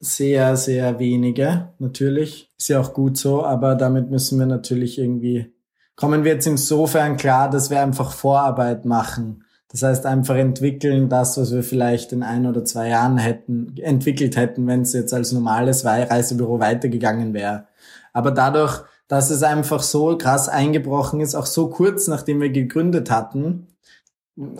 sehr, 0.00 0.56
sehr 0.56 0.98
wenige, 0.98 1.72
natürlich. 1.78 2.50
Ist 2.58 2.68
ja 2.68 2.80
auch 2.80 2.94
gut 2.94 3.16
so, 3.18 3.44
aber 3.44 3.74
damit 3.74 4.10
müssen 4.10 4.38
wir 4.38 4.46
natürlich 4.46 4.98
irgendwie 4.98 5.52
kommen 5.96 6.24
wir 6.24 6.34
jetzt 6.34 6.46
insofern 6.46 7.16
klar, 7.16 7.50
dass 7.50 7.70
wir 7.70 7.80
einfach 7.80 8.12
Vorarbeit 8.12 8.84
machen. 8.84 9.44
Das 9.68 9.82
heißt, 9.82 10.06
einfach 10.06 10.36
entwickeln 10.36 11.08
das, 11.08 11.36
was 11.36 11.52
wir 11.52 11.62
vielleicht 11.62 12.12
in 12.12 12.22
ein 12.22 12.46
oder 12.46 12.64
zwei 12.64 12.88
Jahren 12.88 13.18
hätten, 13.18 13.74
entwickelt 13.78 14.36
hätten, 14.36 14.66
wenn 14.66 14.82
es 14.82 14.92
jetzt 14.92 15.12
als 15.12 15.32
normales 15.32 15.84
Reisebüro 15.84 16.60
weitergegangen 16.60 17.34
wäre. 17.34 17.66
Aber 18.12 18.30
dadurch, 18.30 18.84
dass 19.08 19.30
es 19.30 19.42
einfach 19.42 19.82
so 19.82 20.16
krass 20.16 20.48
eingebrochen 20.48 21.20
ist, 21.20 21.34
auch 21.34 21.46
so 21.46 21.68
kurz 21.68 22.06
nachdem 22.06 22.40
wir 22.40 22.50
gegründet 22.50 23.10
hatten, 23.10 23.66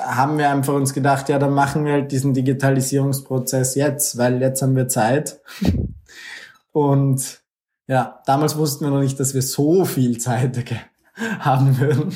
haben 0.01 0.39
wir 0.39 0.51
einfach 0.51 0.75
uns 0.75 0.95
gedacht, 0.95 1.29
ja, 1.29 1.39
dann 1.39 1.53
machen 1.53 1.85
wir 1.85 1.93
halt 1.93 2.13
diesen 2.13 2.33
Digitalisierungsprozess 2.35 3.75
jetzt, 3.75 4.17
weil 4.17 4.41
jetzt 4.41 4.63
haben 4.63 4.75
wir 4.75 4.89
Zeit. 4.89 5.41
Und 6.73 7.43
ja, 7.87 8.21
damals 8.27 8.57
wussten 8.57 8.85
wir 8.85 8.91
noch 8.91 9.01
nicht, 9.01 9.21
dass 9.21 9.35
wir 9.35 9.43
so 9.43 9.85
viel 9.85 10.19
Zeit 10.19 10.57
haben 11.41 11.79
würden. 11.79 12.13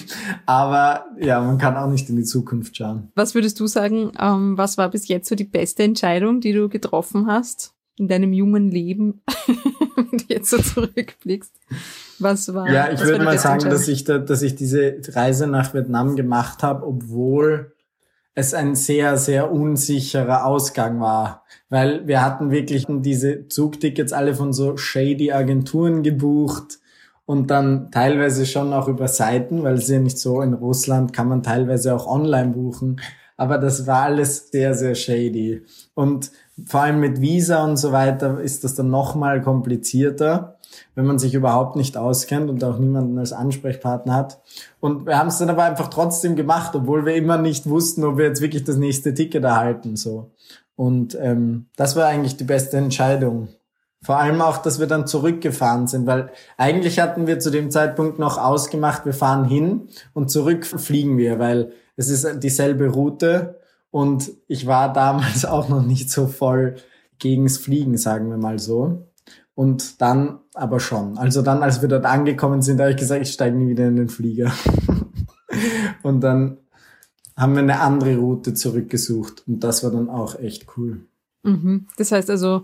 Aber 0.46 1.06
ja, 1.18 1.40
man 1.40 1.58
kann 1.58 1.76
auch 1.76 1.88
nicht 1.88 2.08
in 2.08 2.16
die 2.16 2.24
Zukunft 2.24 2.76
schauen. 2.76 3.10
Was 3.14 3.34
würdest 3.34 3.58
du 3.60 3.66
sagen, 3.66 4.12
ähm, 4.18 4.58
was 4.58 4.78
war 4.78 4.90
bis 4.90 5.08
jetzt 5.08 5.28
so 5.28 5.34
die 5.34 5.44
beste 5.44 5.82
Entscheidung, 5.82 6.40
die 6.40 6.52
du 6.52 6.68
getroffen 6.68 7.26
hast 7.26 7.74
in 7.96 8.08
deinem 8.08 8.32
jungen 8.32 8.70
Leben, 8.70 9.22
wenn 9.96 10.18
du 10.18 10.24
jetzt 10.28 10.50
so 10.50 10.58
zurückblickst? 10.58 11.52
Was 12.18 12.52
war? 12.52 12.70
Ja, 12.70 12.92
ich 12.92 13.00
würde 13.00 13.24
mal 13.24 13.38
sagen, 13.38 13.70
dass 13.70 13.88
ich, 13.88 14.04
da, 14.04 14.18
dass 14.18 14.42
ich 14.42 14.54
diese 14.54 15.00
Reise 15.08 15.46
nach 15.46 15.72
Vietnam 15.72 16.16
gemacht 16.16 16.62
habe, 16.62 16.86
obwohl 16.86 17.72
es 18.34 18.52
ein 18.52 18.74
sehr, 18.74 19.16
sehr 19.16 19.50
unsicherer 19.50 20.44
Ausgang 20.44 21.00
war. 21.00 21.44
Weil 21.70 22.06
wir 22.06 22.22
hatten 22.22 22.50
wirklich 22.50 22.86
diese 22.88 23.48
Zugtickets 23.48 24.12
alle 24.12 24.34
von 24.34 24.52
so 24.52 24.76
shady 24.76 25.32
Agenturen 25.32 26.02
gebucht 26.02 26.80
und 27.31 27.49
dann 27.49 27.93
teilweise 27.93 28.45
schon 28.45 28.73
auch 28.73 28.88
über 28.88 29.07
Seiten, 29.07 29.62
weil 29.62 29.75
es 29.75 29.87
ja 29.87 30.01
nicht 30.01 30.19
so 30.19 30.43
in 30.43 30.53
Russland 30.53 31.12
kann 31.12 31.29
man 31.29 31.45
teilweise 31.45 31.95
auch 31.95 32.09
online 32.09 32.49
buchen. 32.49 33.01
Aber 33.37 33.57
das 33.59 33.87
war 33.87 34.03
alles 34.03 34.51
sehr, 34.51 34.75
sehr 34.75 34.97
shady. 34.97 35.62
Und 35.95 36.33
vor 36.66 36.81
allem 36.81 36.99
mit 36.99 37.21
Visa 37.21 37.62
und 37.62 37.77
so 37.77 37.93
weiter 37.93 38.40
ist 38.40 38.64
das 38.64 38.75
dann 38.75 38.90
nochmal 38.90 39.43
komplizierter, 39.43 40.59
wenn 40.97 41.07
man 41.07 41.21
sich 41.21 41.33
überhaupt 41.33 41.77
nicht 41.77 41.97
auskennt 41.97 42.51
und 42.51 42.64
auch 42.64 42.81
niemanden 42.81 43.16
als 43.16 43.33
Ansprechpartner 43.33 44.12
hat. 44.12 44.40
Und 44.81 45.07
wir 45.07 45.16
haben 45.16 45.29
es 45.29 45.38
dann 45.38 45.51
aber 45.51 45.62
einfach 45.62 45.87
trotzdem 45.87 46.35
gemacht, 46.35 46.75
obwohl 46.75 47.07
wir 47.07 47.14
immer 47.14 47.38
nicht 47.38 47.69
wussten, 47.69 48.03
ob 48.03 48.19
wir 48.19 48.25
jetzt 48.25 48.43
wirklich 48.43 48.64
das 48.64 48.77
nächste 48.77 49.14
Ticket 49.14 49.45
erhalten. 49.45 49.95
So. 49.95 50.33
Und 50.75 51.16
ähm, 51.21 51.66
das 51.77 51.95
war 51.95 52.07
eigentlich 52.07 52.37
die 52.37 52.43
beste 52.43 52.77
Entscheidung. 52.77 53.51
Vor 54.02 54.18
allem 54.18 54.40
auch, 54.40 54.58
dass 54.58 54.80
wir 54.80 54.86
dann 54.86 55.06
zurückgefahren 55.06 55.86
sind, 55.86 56.06
weil 56.06 56.30
eigentlich 56.56 57.00
hatten 57.00 57.26
wir 57.26 57.38
zu 57.38 57.50
dem 57.50 57.70
Zeitpunkt 57.70 58.18
noch 58.18 58.38
ausgemacht, 58.38 59.04
wir 59.04 59.12
fahren 59.12 59.44
hin 59.44 59.88
und 60.14 60.30
zurück 60.30 60.64
fliegen 60.64 61.18
wir, 61.18 61.38
weil 61.38 61.72
es 61.96 62.08
ist 62.08 62.42
dieselbe 62.42 62.88
Route 62.88 63.60
und 63.90 64.32
ich 64.46 64.66
war 64.66 64.92
damals 64.92 65.44
auch 65.46 65.68
noch 65.68 65.82
nicht 65.82 66.10
so 66.10 66.26
voll 66.26 66.76
gegens 67.18 67.58
Fliegen, 67.58 67.98
sagen 67.98 68.30
wir 68.30 68.38
mal 68.38 68.58
so. 68.58 69.06
Und 69.54 70.00
dann 70.00 70.38
aber 70.54 70.80
schon. 70.80 71.18
Also 71.18 71.42
dann, 71.42 71.62
als 71.62 71.82
wir 71.82 71.88
dort 71.88 72.06
angekommen 72.06 72.62
sind, 72.62 72.80
habe 72.80 72.92
ich 72.92 72.96
gesagt, 72.96 73.20
ich 73.20 73.32
steige 73.32 73.56
nie 73.56 73.68
wieder 73.68 73.86
in 73.86 73.96
den 73.96 74.08
Flieger. 74.08 74.50
und 76.02 76.22
dann 76.22 76.56
haben 77.36 77.52
wir 77.52 77.62
eine 77.62 77.80
andere 77.80 78.16
Route 78.16 78.54
zurückgesucht 78.54 79.44
und 79.46 79.60
das 79.60 79.84
war 79.84 79.90
dann 79.90 80.08
auch 80.08 80.38
echt 80.38 80.66
cool. 80.76 81.06
Mhm. 81.42 81.88
Das 81.98 82.12
heißt 82.12 82.30
also, 82.30 82.62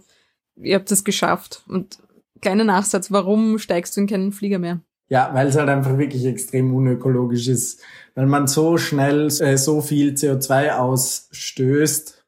ihr 0.57 0.77
habt 0.77 0.90
es 0.90 1.05
geschafft. 1.05 1.62
Und 1.69 1.99
kleiner 2.40 2.64
Nachsatz, 2.64 3.11
warum 3.11 3.59
steigst 3.59 3.97
du 3.97 4.03
in 4.03 4.07
keinen 4.07 4.33
Flieger 4.33 4.59
mehr? 4.59 4.81
Ja, 5.09 5.31
weil 5.33 5.47
es 5.47 5.57
halt 5.57 5.69
einfach 5.69 5.99
wirklich 5.99 6.25
extrem 6.25 6.75
unökologisch 6.75 7.49
ist. 7.49 7.81
Weil 8.14 8.27
man 8.27 8.49
so 8.49 8.77
schnell 8.77 9.27
äh, 9.27 9.57
so 9.57 9.81
viel 9.81 10.14
CO2 10.14 10.77
ausstößt, 10.77 12.25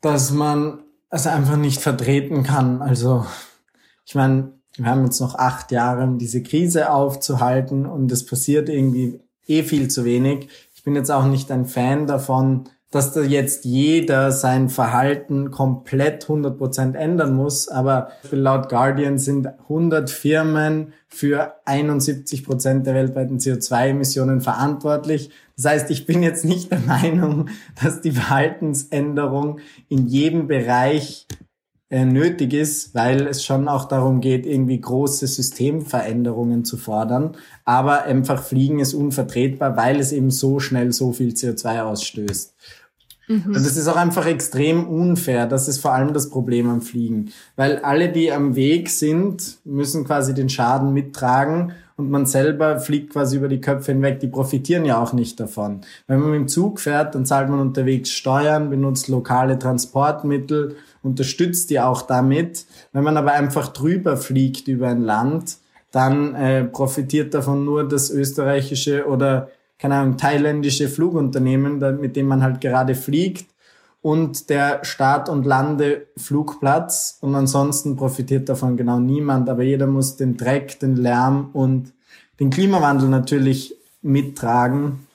dass 0.00 0.30
man 0.30 0.84
es 1.10 1.26
einfach 1.26 1.56
nicht 1.56 1.80
vertreten 1.80 2.44
kann. 2.44 2.80
Also, 2.80 3.26
ich 4.06 4.14
meine, 4.14 4.52
wir 4.76 4.86
haben 4.86 5.04
jetzt 5.04 5.20
noch 5.20 5.34
acht 5.34 5.72
Jahre, 5.72 6.04
um 6.04 6.18
diese 6.18 6.42
Krise 6.42 6.92
aufzuhalten 6.92 7.84
und 7.84 8.10
es 8.10 8.24
passiert 8.24 8.68
irgendwie 8.68 9.20
eh 9.46 9.62
viel 9.62 9.88
zu 9.88 10.04
wenig. 10.04 10.48
Ich 10.74 10.84
bin 10.84 10.94
jetzt 10.94 11.10
auch 11.10 11.26
nicht 11.26 11.50
ein 11.50 11.66
Fan 11.66 12.06
davon, 12.06 12.70
dass 12.90 13.12
da 13.12 13.22
jetzt 13.22 13.64
jeder 13.64 14.32
sein 14.32 14.68
Verhalten 14.68 15.52
komplett 15.52 16.26
100% 16.26 16.96
ändern 16.96 17.34
muss. 17.34 17.68
Aber 17.68 18.10
laut 18.32 18.68
Guardian 18.68 19.16
sind 19.18 19.46
100 19.46 20.10
Firmen 20.10 20.92
für 21.06 21.54
71% 21.66 22.82
der 22.82 22.94
weltweiten 22.94 23.38
CO2-Emissionen 23.38 24.40
verantwortlich. 24.40 25.30
Das 25.56 25.66
heißt, 25.66 25.90
ich 25.90 26.06
bin 26.06 26.22
jetzt 26.22 26.44
nicht 26.44 26.72
der 26.72 26.80
Meinung, 26.86 27.48
dass 27.80 28.00
die 28.00 28.12
Verhaltensänderung 28.12 29.60
in 29.88 30.08
jedem 30.08 30.48
Bereich 30.48 31.28
äh, 31.90 32.04
nötig 32.04 32.52
ist, 32.54 32.94
weil 32.94 33.26
es 33.26 33.44
schon 33.44 33.66
auch 33.66 33.84
darum 33.84 34.20
geht, 34.20 34.46
irgendwie 34.46 34.80
große 34.80 35.26
Systemveränderungen 35.26 36.64
zu 36.64 36.76
fordern. 36.76 37.36
Aber 37.64 38.04
einfach 38.04 38.42
Fliegen 38.42 38.78
ist 38.78 38.94
unvertretbar, 38.94 39.76
weil 39.76 39.98
es 39.98 40.12
eben 40.12 40.30
so 40.30 40.60
schnell 40.60 40.92
so 40.92 41.12
viel 41.12 41.30
CO2 41.32 41.82
ausstößt. 41.82 42.54
Mhm. 43.30 43.46
Und 43.46 43.54
das 43.54 43.76
ist 43.76 43.86
auch 43.86 43.96
einfach 43.96 44.26
extrem 44.26 44.88
unfair. 44.88 45.46
Das 45.46 45.68
ist 45.68 45.78
vor 45.78 45.92
allem 45.92 46.12
das 46.12 46.30
Problem 46.30 46.68
am 46.68 46.82
Fliegen. 46.82 47.30
Weil 47.54 47.78
alle, 47.78 48.10
die 48.10 48.32
am 48.32 48.56
Weg 48.56 48.90
sind, 48.90 49.58
müssen 49.64 50.04
quasi 50.04 50.34
den 50.34 50.48
Schaden 50.48 50.92
mittragen 50.92 51.72
und 51.96 52.10
man 52.10 52.26
selber 52.26 52.80
fliegt 52.80 53.12
quasi 53.12 53.36
über 53.36 53.46
die 53.46 53.60
Köpfe 53.60 53.92
hinweg. 53.92 54.18
Die 54.18 54.26
profitieren 54.26 54.84
ja 54.84 55.00
auch 55.00 55.12
nicht 55.12 55.38
davon. 55.38 55.82
Wenn 56.08 56.18
man 56.18 56.30
mit 56.30 56.40
dem 56.40 56.48
Zug 56.48 56.80
fährt, 56.80 57.14
dann 57.14 57.24
zahlt 57.24 57.48
man 57.48 57.60
unterwegs 57.60 58.10
Steuern, 58.10 58.68
benutzt 58.68 59.06
lokale 59.06 59.58
Transportmittel, 59.60 60.74
unterstützt 61.02 61.70
die 61.70 61.78
auch 61.78 62.02
damit. 62.02 62.66
Wenn 62.92 63.04
man 63.04 63.16
aber 63.16 63.32
einfach 63.32 63.68
drüber 63.68 64.16
fliegt 64.16 64.66
über 64.66 64.88
ein 64.88 65.02
Land, 65.02 65.58
dann 65.92 66.34
äh, 66.34 66.64
profitiert 66.64 67.32
davon 67.34 67.64
nur 67.64 67.86
das 67.86 68.10
österreichische 68.10 69.06
oder 69.06 69.50
keine 69.80 69.96
Ahnung, 69.96 70.16
thailändische 70.16 70.88
Flugunternehmen, 70.88 71.78
mit 72.00 72.16
dem 72.16 72.26
man 72.26 72.42
halt 72.42 72.60
gerade 72.60 72.94
fliegt 72.94 73.46
und 74.02 74.50
der 74.50 74.84
Start- 74.84 75.28
und 75.28 75.44
Landeflugplatz 75.44 77.18
und 77.20 77.34
ansonsten 77.34 77.96
profitiert 77.96 78.48
davon 78.48 78.76
genau 78.76 78.98
niemand, 78.98 79.48
aber 79.48 79.62
jeder 79.62 79.86
muss 79.86 80.16
den 80.16 80.36
Dreck, 80.36 80.78
den 80.80 80.96
Lärm 80.96 81.50
und 81.52 81.92
den 82.38 82.50
Klimawandel 82.50 83.08
natürlich 83.08 83.74
mittragen. 84.02 85.06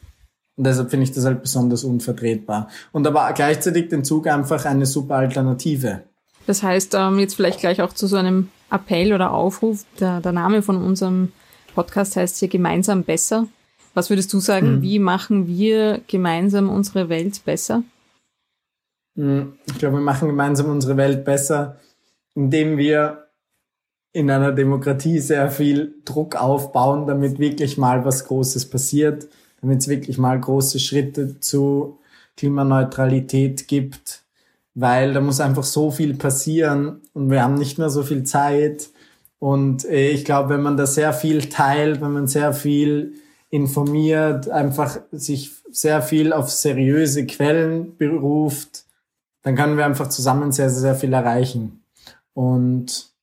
Und 0.58 0.66
deshalb 0.66 0.90
finde 0.90 1.06
ich 1.06 1.12
das 1.12 1.26
halt 1.26 1.42
besonders 1.42 1.84
unvertretbar. 1.84 2.70
Und 2.92 3.06
aber 3.08 3.32
gleichzeitig 3.34 3.90
den 3.90 4.04
Zug 4.04 4.28
einfach 4.28 4.64
eine 4.66 4.86
super 4.86 5.16
Alternative. 5.16 6.04
Das 6.46 6.64
heißt, 6.64 6.94
ähm, 6.96 7.20
jetzt 7.20 7.36
vielleicht 7.36 7.60
gleich 7.60 7.82
auch 7.82 7.92
zu 7.92 8.08
so 8.08 8.16
einem 8.16 8.50
Appell 8.72 9.14
oder 9.14 9.34
Aufruf. 9.34 9.84
Der, 10.00 10.22
der 10.22 10.32
Name 10.32 10.62
von 10.62 10.78
unserem 10.78 11.32
Podcast 11.74 12.16
heißt 12.16 12.38
hier 12.38 12.48
gemeinsam 12.48 13.04
besser. 13.04 13.48
Was 13.96 14.10
würdest 14.10 14.32
du 14.34 14.40
sagen, 14.40 14.76
mhm. 14.76 14.82
wie 14.84 15.00
machen 15.00 15.48
wir 15.48 16.02
gemeinsam 16.06 16.70
unsere 16.70 17.10
Welt 17.10 17.44
besser? 17.46 17.84
Hm, 19.16 19.54
ich 19.66 19.80
glaube, 19.80 19.96
wir 19.98 20.04
machen 20.04 20.28
gemeinsam 20.28 20.70
unsere 20.70 20.98
Welt 20.98 21.26
besser, 21.26 21.80
indem 22.36 22.78
wir 22.78 23.30
in 24.12 24.30
einer 24.30 24.52
Demokratie 24.52 25.20
sehr 25.20 25.50
viel 25.50 25.96
Druck 26.06 26.36
aufbauen, 26.36 27.08
damit 27.08 27.40
wirklich 27.40 27.78
mal 27.78 28.06
was 28.06 28.26
Großes 28.26 28.70
passiert, 28.70 29.28
damit 29.62 29.80
es 29.80 29.88
wirklich 29.88 30.18
mal 30.18 30.40
große 30.40 30.80
Schritte 30.80 31.40
zu 31.40 32.00
Klimaneutralität 32.38 33.68
gibt, 33.68 34.24
weil 34.74 35.14
da 35.14 35.22
muss 35.22 35.40
einfach 35.40 35.64
so 35.64 35.90
viel 35.90 36.16
passieren 36.16 37.02
und 37.14 37.30
wir 37.30 37.44
haben 37.44 37.56
nicht 37.56 37.78
mehr 37.78 37.90
so 37.90 38.04
viel 38.04 38.24
Zeit. 38.24 38.90
Und 39.40 39.86
äh, 39.86 40.10
ich 40.10 40.26
glaube, 40.26 40.50
wenn 40.50 40.62
man 40.62 40.76
da 40.76 40.86
sehr 40.86 41.14
viel 41.14 41.50
teilt, 41.50 42.02
wenn 42.02 42.12
man 42.12 42.28
sehr 42.28 42.54
viel 42.54 43.14
informiert, 43.56 44.50
einfach 44.50 45.00
sich 45.12 45.52
sehr 45.72 46.02
viel 46.02 46.34
auf 46.34 46.52
seriöse 46.52 47.26
Quellen 47.26 47.96
beruft, 47.98 48.86
dann 49.44 49.56
können 49.56 49.78
wir 49.78 49.86
einfach 49.86 50.10
zusammen 50.10 50.52
sehr, 50.52 50.70
sehr, 50.70 50.82
sehr 50.82 50.96
viel 50.96 51.14
erreichen. 51.14 51.84
Und 52.34 53.14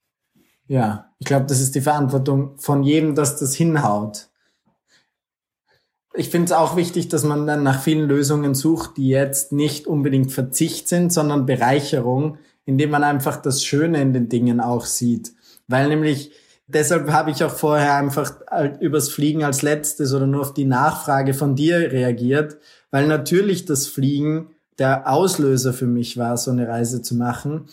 ja, 0.67 1.11
ich 1.19 1.27
glaube, 1.27 1.47
das 1.47 1.61
ist 1.61 1.75
die 1.75 1.83
Verantwortung 1.83 2.57
von 2.57 2.83
jedem, 2.83 3.15
dass 3.15 3.39
das 3.39 3.55
hinhaut. 3.55 4.29
Ich 6.15 6.31
finde 6.31 6.47
es 6.47 6.53
auch 6.53 6.77
wichtig, 6.77 7.09
dass 7.09 7.25
man 7.25 7.47
dann 7.47 7.63
nach 7.63 7.83
vielen 7.83 8.09
Lösungen 8.09 8.55
sucht, 8.55 8.97
die 8.97 9.09
jetzt 9.09 9.53
nicht 9.53 9.87
unbedingt 9.87 10.33
Verzicht 10.33 10.89
sind, 10.89 11.13
sondern 11.13 11.47
Bereicherung, 11.47 12.39
indem 12.65 12.91
man 12.91 13.05
einfach 13.05 13.37
das 13.37 13.65
Schöne 13.65 14.01
in 14.01 14.13
den 14.13 14.29
Dingen 14.29 14.61
auch 14.61 14.87
sieht. 14.87 15.33
Weil 15.69 15.89
nämlich 15.89 16.33
Deshalb 16.67 17.11
habe 17.11 17.31
ich 17.31 17.43
auch 17.45 17.55
vorher 17.55 17.97
einfach 17.97 18.33
übers 18.81 19.09
Fliegen 19.09 19.45
als 19.45 19.63
letztes 19.63 20.15
oder 20.15 20.27
nur 20.27 20.43
auf 20.43 20.55
die 20.55 20.65
Nachfrage 20.65 21.35
von 21.35 21.55
dir 21.55 21.93
reagiert, 21.93 22.57
weil 22.91 23.07
natürlich 23.07 23.65
das 23.65 23.87
Fliegen 23.87 24.51
der 24.79 25.11
Auslöser 25.11 25.73
für 25.73 25.87
mich 25.87 26.17
war, 26.17 26.37
so 26.37 26.51
eine 26.51 26.69
Reise 26.69 27.03
zu 27.03 27.15
machen. 27.15 27.69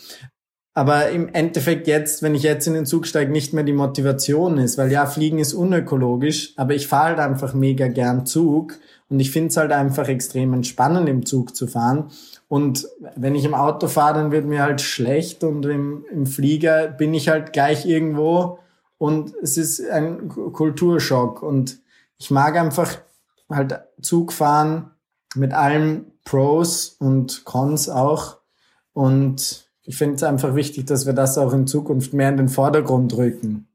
Aber 0.72 1.10
im 1.10 1.28
Endeffekt 1.28 1.88
jetzt, 1.88 2.22
wenn 2.22 2.34
ich 2.34 2.42
jetzt 2.42 2.66
in 2.66 2.74
den 2.74 2.86
Zug 2.86 3.06
steige, 3.06 3.32
nicht 3.32 3.52
mehr 3.52 3.64
die 3.64 3.72
Motivation 3.72 4.58
ist, 4.58 4.78
weil 4.78 4.92
ja, 4.92 5.06
Fliegen 5.06 5.38
ist 5.38 5.52
unökologisch, 5.52 6.54
aber 6.56 6.74
ich 6.74 6.86
fahre 6.86 7.08
halt 7.08 7.18
einfach 7.18 7.54
mega 7.54 7.88
gern 7.88 8.24
Zug 8.24 8.78
und 9.08 9.18
ich 9.18 9.32
finde 9.32 9.48
es 9.48 9.56
halt 9.56 9.72
einfach 9.72 10.08
extrem 10.08 10.52
entspannend, 10.52 11.08
im 11.08 11.26
Zug 11.26 11.56
zu 11.56 11.66
fahren. 11.66 12.10
Und 12.48 12.86
wenn 13.16 13.34
ich 13.34 13.44
im 13.44 13.54
Auto 13.54 13.88
fahre, 13.88 14.14
dann 14.14 14.30
wird 14.30 14.46
mir 14.46 14.62
halt 14.62 14.80
schlecht 14.80 15.42
und 15.42 15.66
im, 15.66 16.04
im 16.12 16.26
Flieger 16.26 16.86
bin 16.88 17.14
ich 17.14 17.28
halt 17.28 17.52
gleich 17.52 17.84
irgendwo 17.86 18.58
und 19.00 19.32
es 19.40 19.56
ist 19.56 19.80
ein 19.88 20.28
Kulturschock 20.28 21.42
und 21.42 21.78
ich 22.18 22.30
mag 22.30 22.54
einfach 22.58 22.98
halt 23.48 23.80
Zug 24.02 24.30
fahren 24.30 24.90
mit 25.34 25.54
allen 25.54 26.12
Pros 26.22 26.96
und 26.98 27.46
Cons 27.46 27.88
auch 27.88 28.36
und 28.92 29.70
ich 29.84 29.96
finde 29.96 30.16
es 30.16 30.22
einfach 30.22 30.54
wichtig, 30.54 30.86
dass 30.86 31.06
wir 31.06 31.14
das 31.14 31.38
auch 31.38 31.54
in 31.54 31.66
Zukunft 31.66 32.12
mehr 32.12 32.28
in 32.28 32.36
den 32.36 32.48
Vordergrund 32.50 33.16
rücken. 33.16 33.66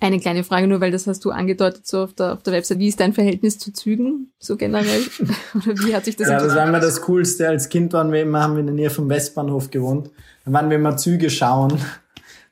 Eine 0.00 0.18
kleine 0.18 0.42
Frage 0.42 0.66
nur, 0.66 0.80
weil 0.80 0.90
das 0.90 1.06
hast 1.06 1.24
du 1.24 1.30
angedeutet 1.30 1.86
so 1.86 2.02
auf 2.02 2.12
der, 2.12 2.32
auf 2.32 2.42
der 2.42 2.52
Website. 2.52 2.80
Wie 2.80 2.88
ist 2.88 2.98
dein 2.98 3.12
Verhältnis 3.12 3.58
zu 3.58 3.72
Zügen 3.72 4.32
so 4.40 4.56
generell? 4.56 5.02
Oder 5.54 5.78
wie 5.86 5.94
hat 5.94 6.04
sich 6.04 6.16
das 6.16 6.28
Ja, 6.28 6.40
das 6.40 6.56
war 6.56 6.66
immer 6.66 6.80
das 6.80 7.00
Coolste. 7.02 7.48
Als 7.48 7.68
Kind 7.68 7.92
waren 7.92 8.10
wir 8.10 8.22
immer, 8.22 8.42
haben 8.42 8.54
wir 8.54 8.60
in 8.60 8.66
der 8.66 8.74
Nähe 8.74 8.90
vom 8.90 9.08
Westbahnhof 9.08 9.70
gewohnt. 9.70 10.10
Dann 10.44 10.54
waren 10.54 10.68
wir 10.68 10.76
immer 10.76 10.96
Züge 10.96 11.30
schauen. 11.30 11.80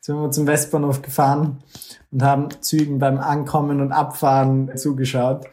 Sind 0.07 0.21
wir 0.21 0.31
zum 0.31 0.47
Westbahnhof 0.47 1.03
gefahren 1.03 1.59
und 2.13 2.23
haben 2.23 2.49
Zügen 2.61 3.01
beim 3.01 3.19
Ankommen 3.19 3.81
und 3.81 3.91
Abfahren 3.91 4.71
zugeschaut. 4.77 5.47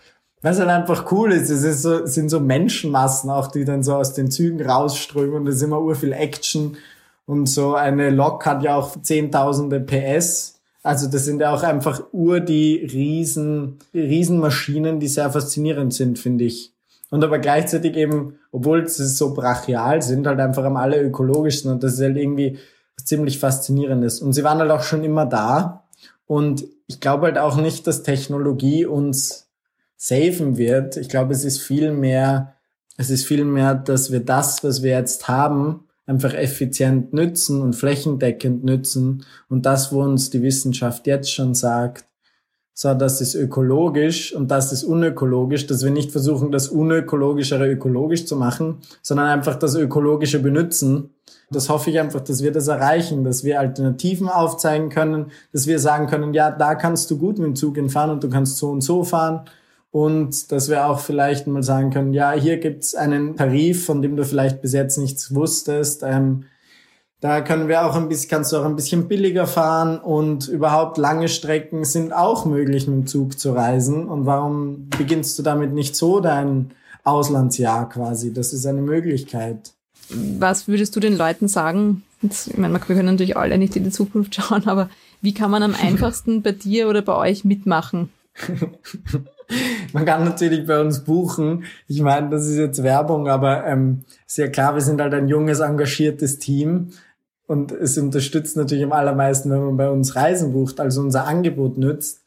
Was 0.44 0.60
halt 0.60 0.70
einfach 0.70 1.12
cool 1.12 1.32
ist, 1.32 1.50
es 1.50 1.64
ist 1.64 1.82
so, 1.82 2.06
sind 2.06 2.30
so 2.30 2.40
Menschenmassen 2.40 3.32
auch, 3.32 3.48
die 3.48 3.66
dann 3.66 3.82
so 3.82 3.96
aus 3.96 4.14
den 4.14 4.30
Zügen 4.30 4.62
rausströmen 4.62 5.38
und 5.38 5.48
es 5.48 5.56
ist 5.56 5.64
immer 5.64 5.82
ur 5.82 5.96
viel 5.96 6.14
Action 6.14 6.78
und 7.26 7.48
so 7.48 7.74
eine 7.74 8.12
Lok 8.12 8.46
hat 8.46 8.62
ja 8.62 8.76
auch 8.76 9.02
zehntausende 9.02 9.80
PS. 9.80 10.60
Also 10.84 11.10
das 11.10 11.26
sind 11.26 11.42
ja 11.42 11.52
auch 11.52 11.64
einfach 11.64 12.04
ur 12.12 12.40
die 12.40 12.76
riesen, 12.76 13.80
Riesenmaschinen, 13.92 15.00
die 15.00 15.08
sehr 15.08 15.32
faszinierend 15.32 15.96
sind, 15.96 16.20
finde 16.20 16.44
ich. 16.44 16.74
Und 17.10 17.24
aber 17.24 17.40
gleichzeitig 17.40 17.96
eben, 17.96 18.36
obwohl 18.52 18.88
sie 18.88 19.08
so 19.08 19.34
brachial 19.34 20.04
sind, 20.04 20.28
halt 20.28 20.40
einfach 20.40 20.64
am 20.64 20.78
alle 20.78 21.02
ökologischsten 21.02 21.72
und 21.72 21.82
das 21.82 21.94
ist 21.94 22.02
halt 22.02 22.18
irgendwie 22.18 22.60
ziemlich 22.98 23.40
faszinierendes. 23.40 24.22
Und 24.22 24.34
sie 24.34 24.44
waren 24.44 24.60
halt 24.60 24.72
auch 24.72 24.84
schon 24.84 25.04
immer 25.04 25.26
da. 25.26 25.88
Und 26.26 26.66
ich 26.88 27.00
glaube 27.00 27.28
halt 27.28 27.38
auch 27.38 27.58
nicht, 27.58 27.88
dass 27.88 28.04
Technologie 28.04 28.86
uns 28.86 29.50
safen 29.98 30.58
wird. 30.58 30.98
Ich 30.98 31.10
glaube, 31.10 31.34
es 31.34 31.46
ist 31.46 31.62
viel 31.62 31.92
mehr, 31.92 32.56
es 32.98 33.10
ist 33.10 33.26
viel 33.26 33.46
mehr, 33.46 33.76
dass 33.76 34.12
wir 34.12 34.20
das, 34.20 34.64
was 34.64 34.84
wir 34.84 34.92
jetzt 34.92 35.28
haben, 35.28 35.88
einfach 36.06 36.34
effizient 36.34 37.14
nützen 37.14 37.62
und 37.62 37.76
flächendeckend 37.76 38.64
nützen. 38.64 39.26
Und 39.50 39.66
das, 39.66 39.92
wo 39.92 40.02
uns 40.04 40.30
die 40.30 40.42
Wissenschaft 40.42 41.08
jetzt 41.08 41.32
schon 41.32 41.56
sagt, 41.56 42.06
so, 42.76 42.94
das 42.96 43.22
ist 43.22 43.36
ökologisch 43.36 44.34
und 44.34 44.50
das 44.50 44.72
ist 44.72 44.84
unökologisch, 44.84 45.68
dass 45.68 45.84
wir 45.84 45.92
nicht 45.92 46.12
versuchen, 46.12 46.52
das 46.52 46.70
Unökologischere 46.70 47.70
ökologisch 47.70 48.26
zu 48.26 48.36
machen, 48.36 48.80
sondern 49.04 49.28
einfach 49.28 49.56
das 49.56 49.76
Ökologische 49.76 50.40
benutzen. 50.40 51.12
Das 51.52 51.70
hoffe 51.70 51.92
ich 51.92 52.00
einfach, 52.00 52.22
dass 52.22 52.42
wir 52.42 52.52
das 52.52 52.68
erreichen, 52.68 53.24
dass 53.24 53.44
wir 53.44 53.60
Alternativen 53.60 54.28
aufzeigen 54.28 54.90
können, 54.90 55.28
dass 55.52 55.68
wir 55.68 55.78
sagen 55.78 56.08
können, 56.08 56.34
ja, 56.34 56.50
da 56.50 56.74
kannst 56.74 57.12
du 57.12 57.20
gut 57.20 57.38
mit 57.38 57.46
dem 57.46 57.56
Zug 57.56 57.78
fahren 57.92 58.10
und 58.10 58.24
du 58.24 58.30
kannst 58.30 58.58
so 58.58 58.72
und 58.72 58.82
so 58.82 59.04
fahren. 59.04 59.42
Und 59.92 60.52
dass 60.52 60.70
wir 60.70 60.88
auch 60.88 61.00
vielleicht 61.00 61.46
mal 61.46 61.62
sagen 61.62 61.92
können, 61.92 62.14
ja, 62.14 62.32
hier 62.32 62.58
gibt's 62.58 62.96
einen 62.96 63.36
Tarif, 63.36 63.86
von 63.86 64.02
dem 64.02 64.16
du 64.16 64.26
vielleicht 64.26 64.64
bis 64.64 64.74
jetzt 64.74 64.98
nichts 64.98 65.36
wusstest. 65.36 66.02
Ähm, 66.04 66.46
da 67.24 67.40
können 67.40 67.70
wir 67.70 67.86
auch 67.86 67.96
ein 67.96 68.10
bisschen, 68.10 68.30
kannst 68.30 68.52
du 68.52 68.58
auch 68.58 68.66
ein 68.66 68.76
bisschen 68.76 69.08
billiger 69.08 69.48
fahren 69.48 69.98
und 69.98 70.50
überhaupt 70.50 70.98
lange 70.98 71.30
Strecken 71.30 71.86
sind 71.86 72.12
auch 72.12 72.44
möglich, 72.44 72.86
mit 72.86 72.98
dem 72.98 73.08
Zug 73.08 73.40
zu 73.40 73.54
reisen. 73.54 74.10
Und 74.10 74.26
warum 74.26 74.90
beginnst 74.90 75.40
du 75.40 75.44
damit 75.44 75.72
nicht 75.72 75.96
so 75.96 76.20
dein 76.20 76.72
Auslandsjahr 77.06 77.88
quasi? 77.88 78.34
Das 78.34 78.52
ist 78.52 78.66
eine 78.66 78.82
Möglichkeit. 78.82 79.72
Was 80.10 80.68
würdest 80.68 80.98
du 80.98 81.00
den 81.00 81.16
Leuten 81.16 81.48
sagen? 81.48 82.04
ich 82.22 82.58
meine, 82.58 82.74
wir 82.74 82.82
können 82.82 83.06
natürlich 83.06 83.38
alle 83.38 83.58
nicht 83.58 83.78
in 83.78 83.86
die 83.86 83.90
Zukunft 83.92 84.36
schauen, 84.36 84.68
aber 84.68 84.90
wie 85.22 85.34
kann 85.34 85.50
man 85.50 85.64
am 85.64 85.76
einfachsten 85.82 86.42
bei 86.42 86.52
dir 86.52 86.90
oder 86.90 87.02
bei 87.02 87.16
euch 87.16 87.46
mitmachen? 87.46 88.10
Man 89.94 90.06
kann 90.06 90.24
natürlich 90.24 90.66
bei 90.66 90.80
uns 90.80 91.04
buchen. 91.04 91.66
Ich 91.88 92.02
meine, 92.02 92.30
das 92.30 92.48
ist 92.48 92.58
jetzt 92.58 92.82
Werbung, 92.82 93.28
aber 93.28 93.66
ähm, 93.66 94.04
sehr 94.26 94.52
klar, 94.52 94.74
wir 94.74 94.82
sind 94.82 95.00
halt 95.00 95.14
ein 95.14 95.28
junges, 95.28 95.60
engagiertes 95.60 96.40
Team. 96.40 96.92
Und 97.46 97.72
es 97.72 97.98
unterstützt 97.98 98.56
natürlich 98.56 98.84
am 98.84 98.94
allermeisten, 98.94 99.52
wenn 99.52 99.64
man 99.64 99.78
bei 99.78 99.90
uns 99.90 100.16
Reisen 100.16 100.54
bucht, 100.54 100.80
also 100.80 101.02
unser 101.02 101.28
Angebot 101.28 101.78
nützt. 101.78 102.22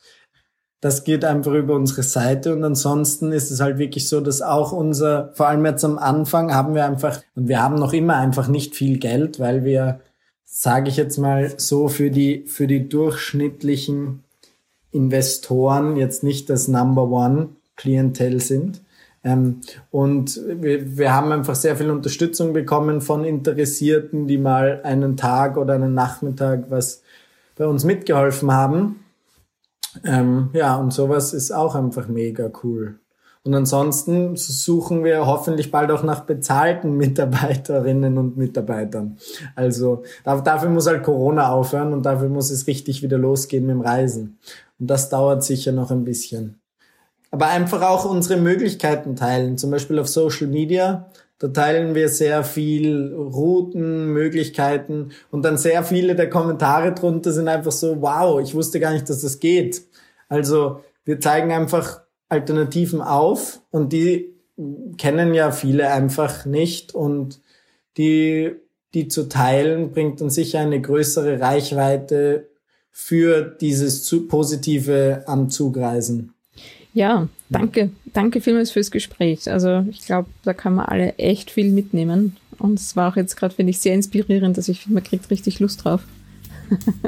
Das 0.81 1.05
geht 1.05 1.24
einfach 1.24 1.55
über 1.55 1.74
unsere 1.74 2.02
Seite 2.02 2.52
und 2.55 2.62
ansonsten 2.62 3.33
ist 3.33 3.50
es 3.50 3.61
halt 3.61 3.79
wirklich 3.79 4.09
so, 4.09 4.20
dass 4.20 4.42
auch 4.42 4.72
unser, 4.72 5.33
vor 5.33 5.48
allem 5.48 5.64
jetzt 5.64 5.85
am 5.85 5.96
Anfang 5.98 6.55
haben 6.55 6.74
wir 6.74 6.85
einfach, 6.85 7.22
und 7.35 7.48
wir 7.48 7.62
haben 7.62 7.76
noch 7.76 7.94
immer 7.94 8.16
einfach 8.16 8.46
nicht 8.46 8.76
viel 8.76 8.98
Geld, 8.98 9.40
weil 9.40 9.64
wir, 9.64 10.00
sage 10.44 10.90
ich 10.90 10.98
jetzt 10.98 11.16
mal 11.16 11.55
so, 11.57 11.88
für 11.88 12.11
die, 12.11 12.44
für 12.46 12.66
die 12.66 12.90
durchschnittlichen 12.90 14.22
Investoren 14.90 15.96
jetzt 15.96 16.22
nicht 16.22 16.50
das 16.50 16.68
Number 16.68 17.09
One 17.11 17.48
Klientel 17.76 18.40
sind. 18.40 18.83
Ähm, 19.26 19.60
und 19.90 20.40
wir, 20.46 20.96
wir 20.96 21.12
haben 21.12 21.32
einfach 21.32 21.56
sehr 21.56 21.74
viel 21.74 21.90
Unterstützung 21.90 22.52
bekommen 22.52 23.00
von 23.00 23.24
Interessierten, 23.24 24.28
die 24.28 24.38
mal 24.38 24.80
einen 24.84 25.16
Tag 25.16 25.56
oder 25.56 25.74
einen 25.74 25.94
Nachmittag 25.94 26.70
was 26.70 27.02
bei 27.56 27.66
uns 27.66 27.82
mitgeholfen 27.84 28.52
haben. 28.52 29.00
Ähm, 30.04 30.50
ja, 30.52 30.76
und 30.76 30.92
sowas 30.92 31.34
ist 31.34 31.50
auch 31.50 31.74
einfach 31.74 32.06
mega 32.06 32.50
cool. 32.62 33.00
Und 33.42 33.54
ansonsten 33.54 34.36
suchen 34.36 35.02
wir 35.02 35.26
hoffentlich 35.26 35.72
bald 35.72 35.90
auch 35.90 36.04
nach 36.04 36.20
bezahlten 36.20 36.92
Mitarbeiterinnen 36.96 38.18
und 38.18 38.36
Mitarbeitern. 38.36 39.18
Also 39.56 40.04
dafür 40.24 40.68
muss 40.68 40.86
halt 40.86 41.02
Corona 41.02 41.50
aufhören 41.50 41.92
und 41.92 42.06
dafür 42.06 42.28
muss 42.28 42.50
es 42.50 42.68
richtig 42.68 43.02
wieder 43.02 43.18
losgehen 43.18 43.66
mit 43.66 43.74
dem 43.74 43.80
Reisen. 43.80 44.38
Und 44.78 44.88
das 44.88 45.08
dauert 45.08 45.42
sicher 45.42 45.72
noch 45.72 45.90
ein 45.90 46.04
bisschen. 46.04 46.60
Aber 47.37 47.49
einfach 47.49 47.83
auch 47.83 48.07
unsere 48.07 48.40
Möglichkeiten 48.40 49.14
teilen. 49.14 49.59
Zum 49.59 49.70
Beispiel 49.70 49.99
auf 49.99 50.09
Social 50.09 50.46
Media. 50.46 51.11
Da 51.38 51.49
teilen 51.49 51.94
wir 51.94 52.09
sehr 52.09 52.44
viel 52.44 53.12
Routen, 53.12 54.07
Möglichkeiten 54.07 55.11
und 55.31 55.44
dann 55.44 55.59
sehr 55.59 55.85
viele 55.85 56.14
der 56.14 56.31
Kommentare 56.31 56.94
drunter 56.94 57.33
sind 57.33 57.49
einfach 57.49 57.72
so, 57.72 58.01
wow, 58.01 58.40
ich 58.40 58.55
wusste 58.55 58.81
gar 58.81 58.94
nicht, 58.94 59.11
dass 59.11 59.20
das 59.20 59.38
geht. 59.38 59.83
Also 60.31 60.81
wir 61.05 61.20
zeigen 61.20 61.53
einfach 61.53 62.01
Alternativen 62.31 63.03
auf 63.03 63.61
und 63.70 63.92
die 63.92 64.35
kennen 64.96 65.35
ja 65.35 65.51
viele 65.51 65.92
einfach 65.92 66.46
nicht 66.46 66.94
und 66.94 67.42
die, 67.99 68.57
die 68.94 69.09
zu 69.09 69.29
teilen 69.29 69.90
bringt 69.90 70.22
dann 70.22 70.31
sicher 70.31 70.61
eine 70.61 70.81
größere 70.81 71.38
Reichweite 71.38 72.49
für 72.90 73.42
dieses 73.42 74.09
positive 74.27 75.25
am 75.27 75.51
Zugreisen. 75.51 76.33
Ja, 76.96 77.28
danke. 77.50 77.90
Danke 78.14 78.40
vielmals 78.40 78.70
fürs 78.70 78.90
Gespräch. 78.90 79.52
Also 79.52 79.85
ich 79.90 80.06
glaube, 80.06 80.30
da 80.44 80.54
kann 80.54 80.74
man 80.74 80.87
alle 80.87 81.14
echt 81.18 81.50
viel 81.50 81.70
mitnehmen. 81.70 82.38
Und 82.59 82.80
es 82.80 82.96
war 82.96 83.12
auch 83.12 83.16
jetzt 83.16 83.37
gerade, 83.37 83.54
finde 83.54 83.68
ich, 83.68 83.80
sehr 83.80 83.92
inspirierend, 83.92 84.56
dass 84.56 84.70
ich 84.70 84.80
finde, 84.80 84.94
man 84.94 85.04
kriegt 85.04 85.30
richtig 85.30 85.61
Lust 85.61 85.85
drauf. 85.85 86.00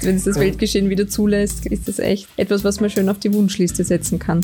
Wenn 0.00 0.16
es 0.16 0.24
das 0.24 0.38
Weltgeschehen 0.38 0.88
wieder 0.88 1.06
zulässt, 1.06 1.66
ist 1.66 1.86
das 1.86 1.98
echt 1.98 2.28
etwas, 2.38 2.64
was 2.64 2.80
man 2.80 2.88
schön 2.88 3.10
auf 3.10 3.18
die 3.18 3.34
Wunschliste 3.34 3.84
setzen 3.84 4.18
kann. 4.18 4.40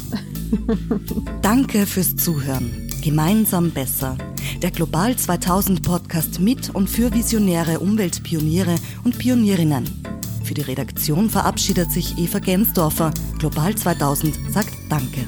Danke 1.41 1.87
fürs 1.87 2.15
Zuhören. 2.15 2.91
Gemeinsam 3.03 3.71
besser. 3.71 4.19
Der 4.61 4.73
Global 4.73 5.17
2000 5.17 5.81
Podcast 5.83 6.39
mit 6.39 6.69
und 6.75 6.91
für 6.91 7.15
visionäre 7.15 7.81
Umweltpioniere 7.81 8.75
und 9.05 9.19
Pionierinnen. 9.19 10.18
Für 10.49 10.55
die 10.55 10.63
Redaktion 10.63 11.29
verabschiedet 11.29 11.93
sich 11.93 12.17
Eva 12.17 12.39
Gensdorfer. 12.39 13.13
Global 13.39 13.75
2000 13.75 14.35
sagt 14.51 14.73
Danke. 14.89 15.27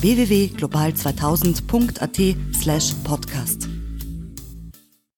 www.global2000.at 0.00 2.36
slash 2.54 2.94
podcast. 3.02 3.67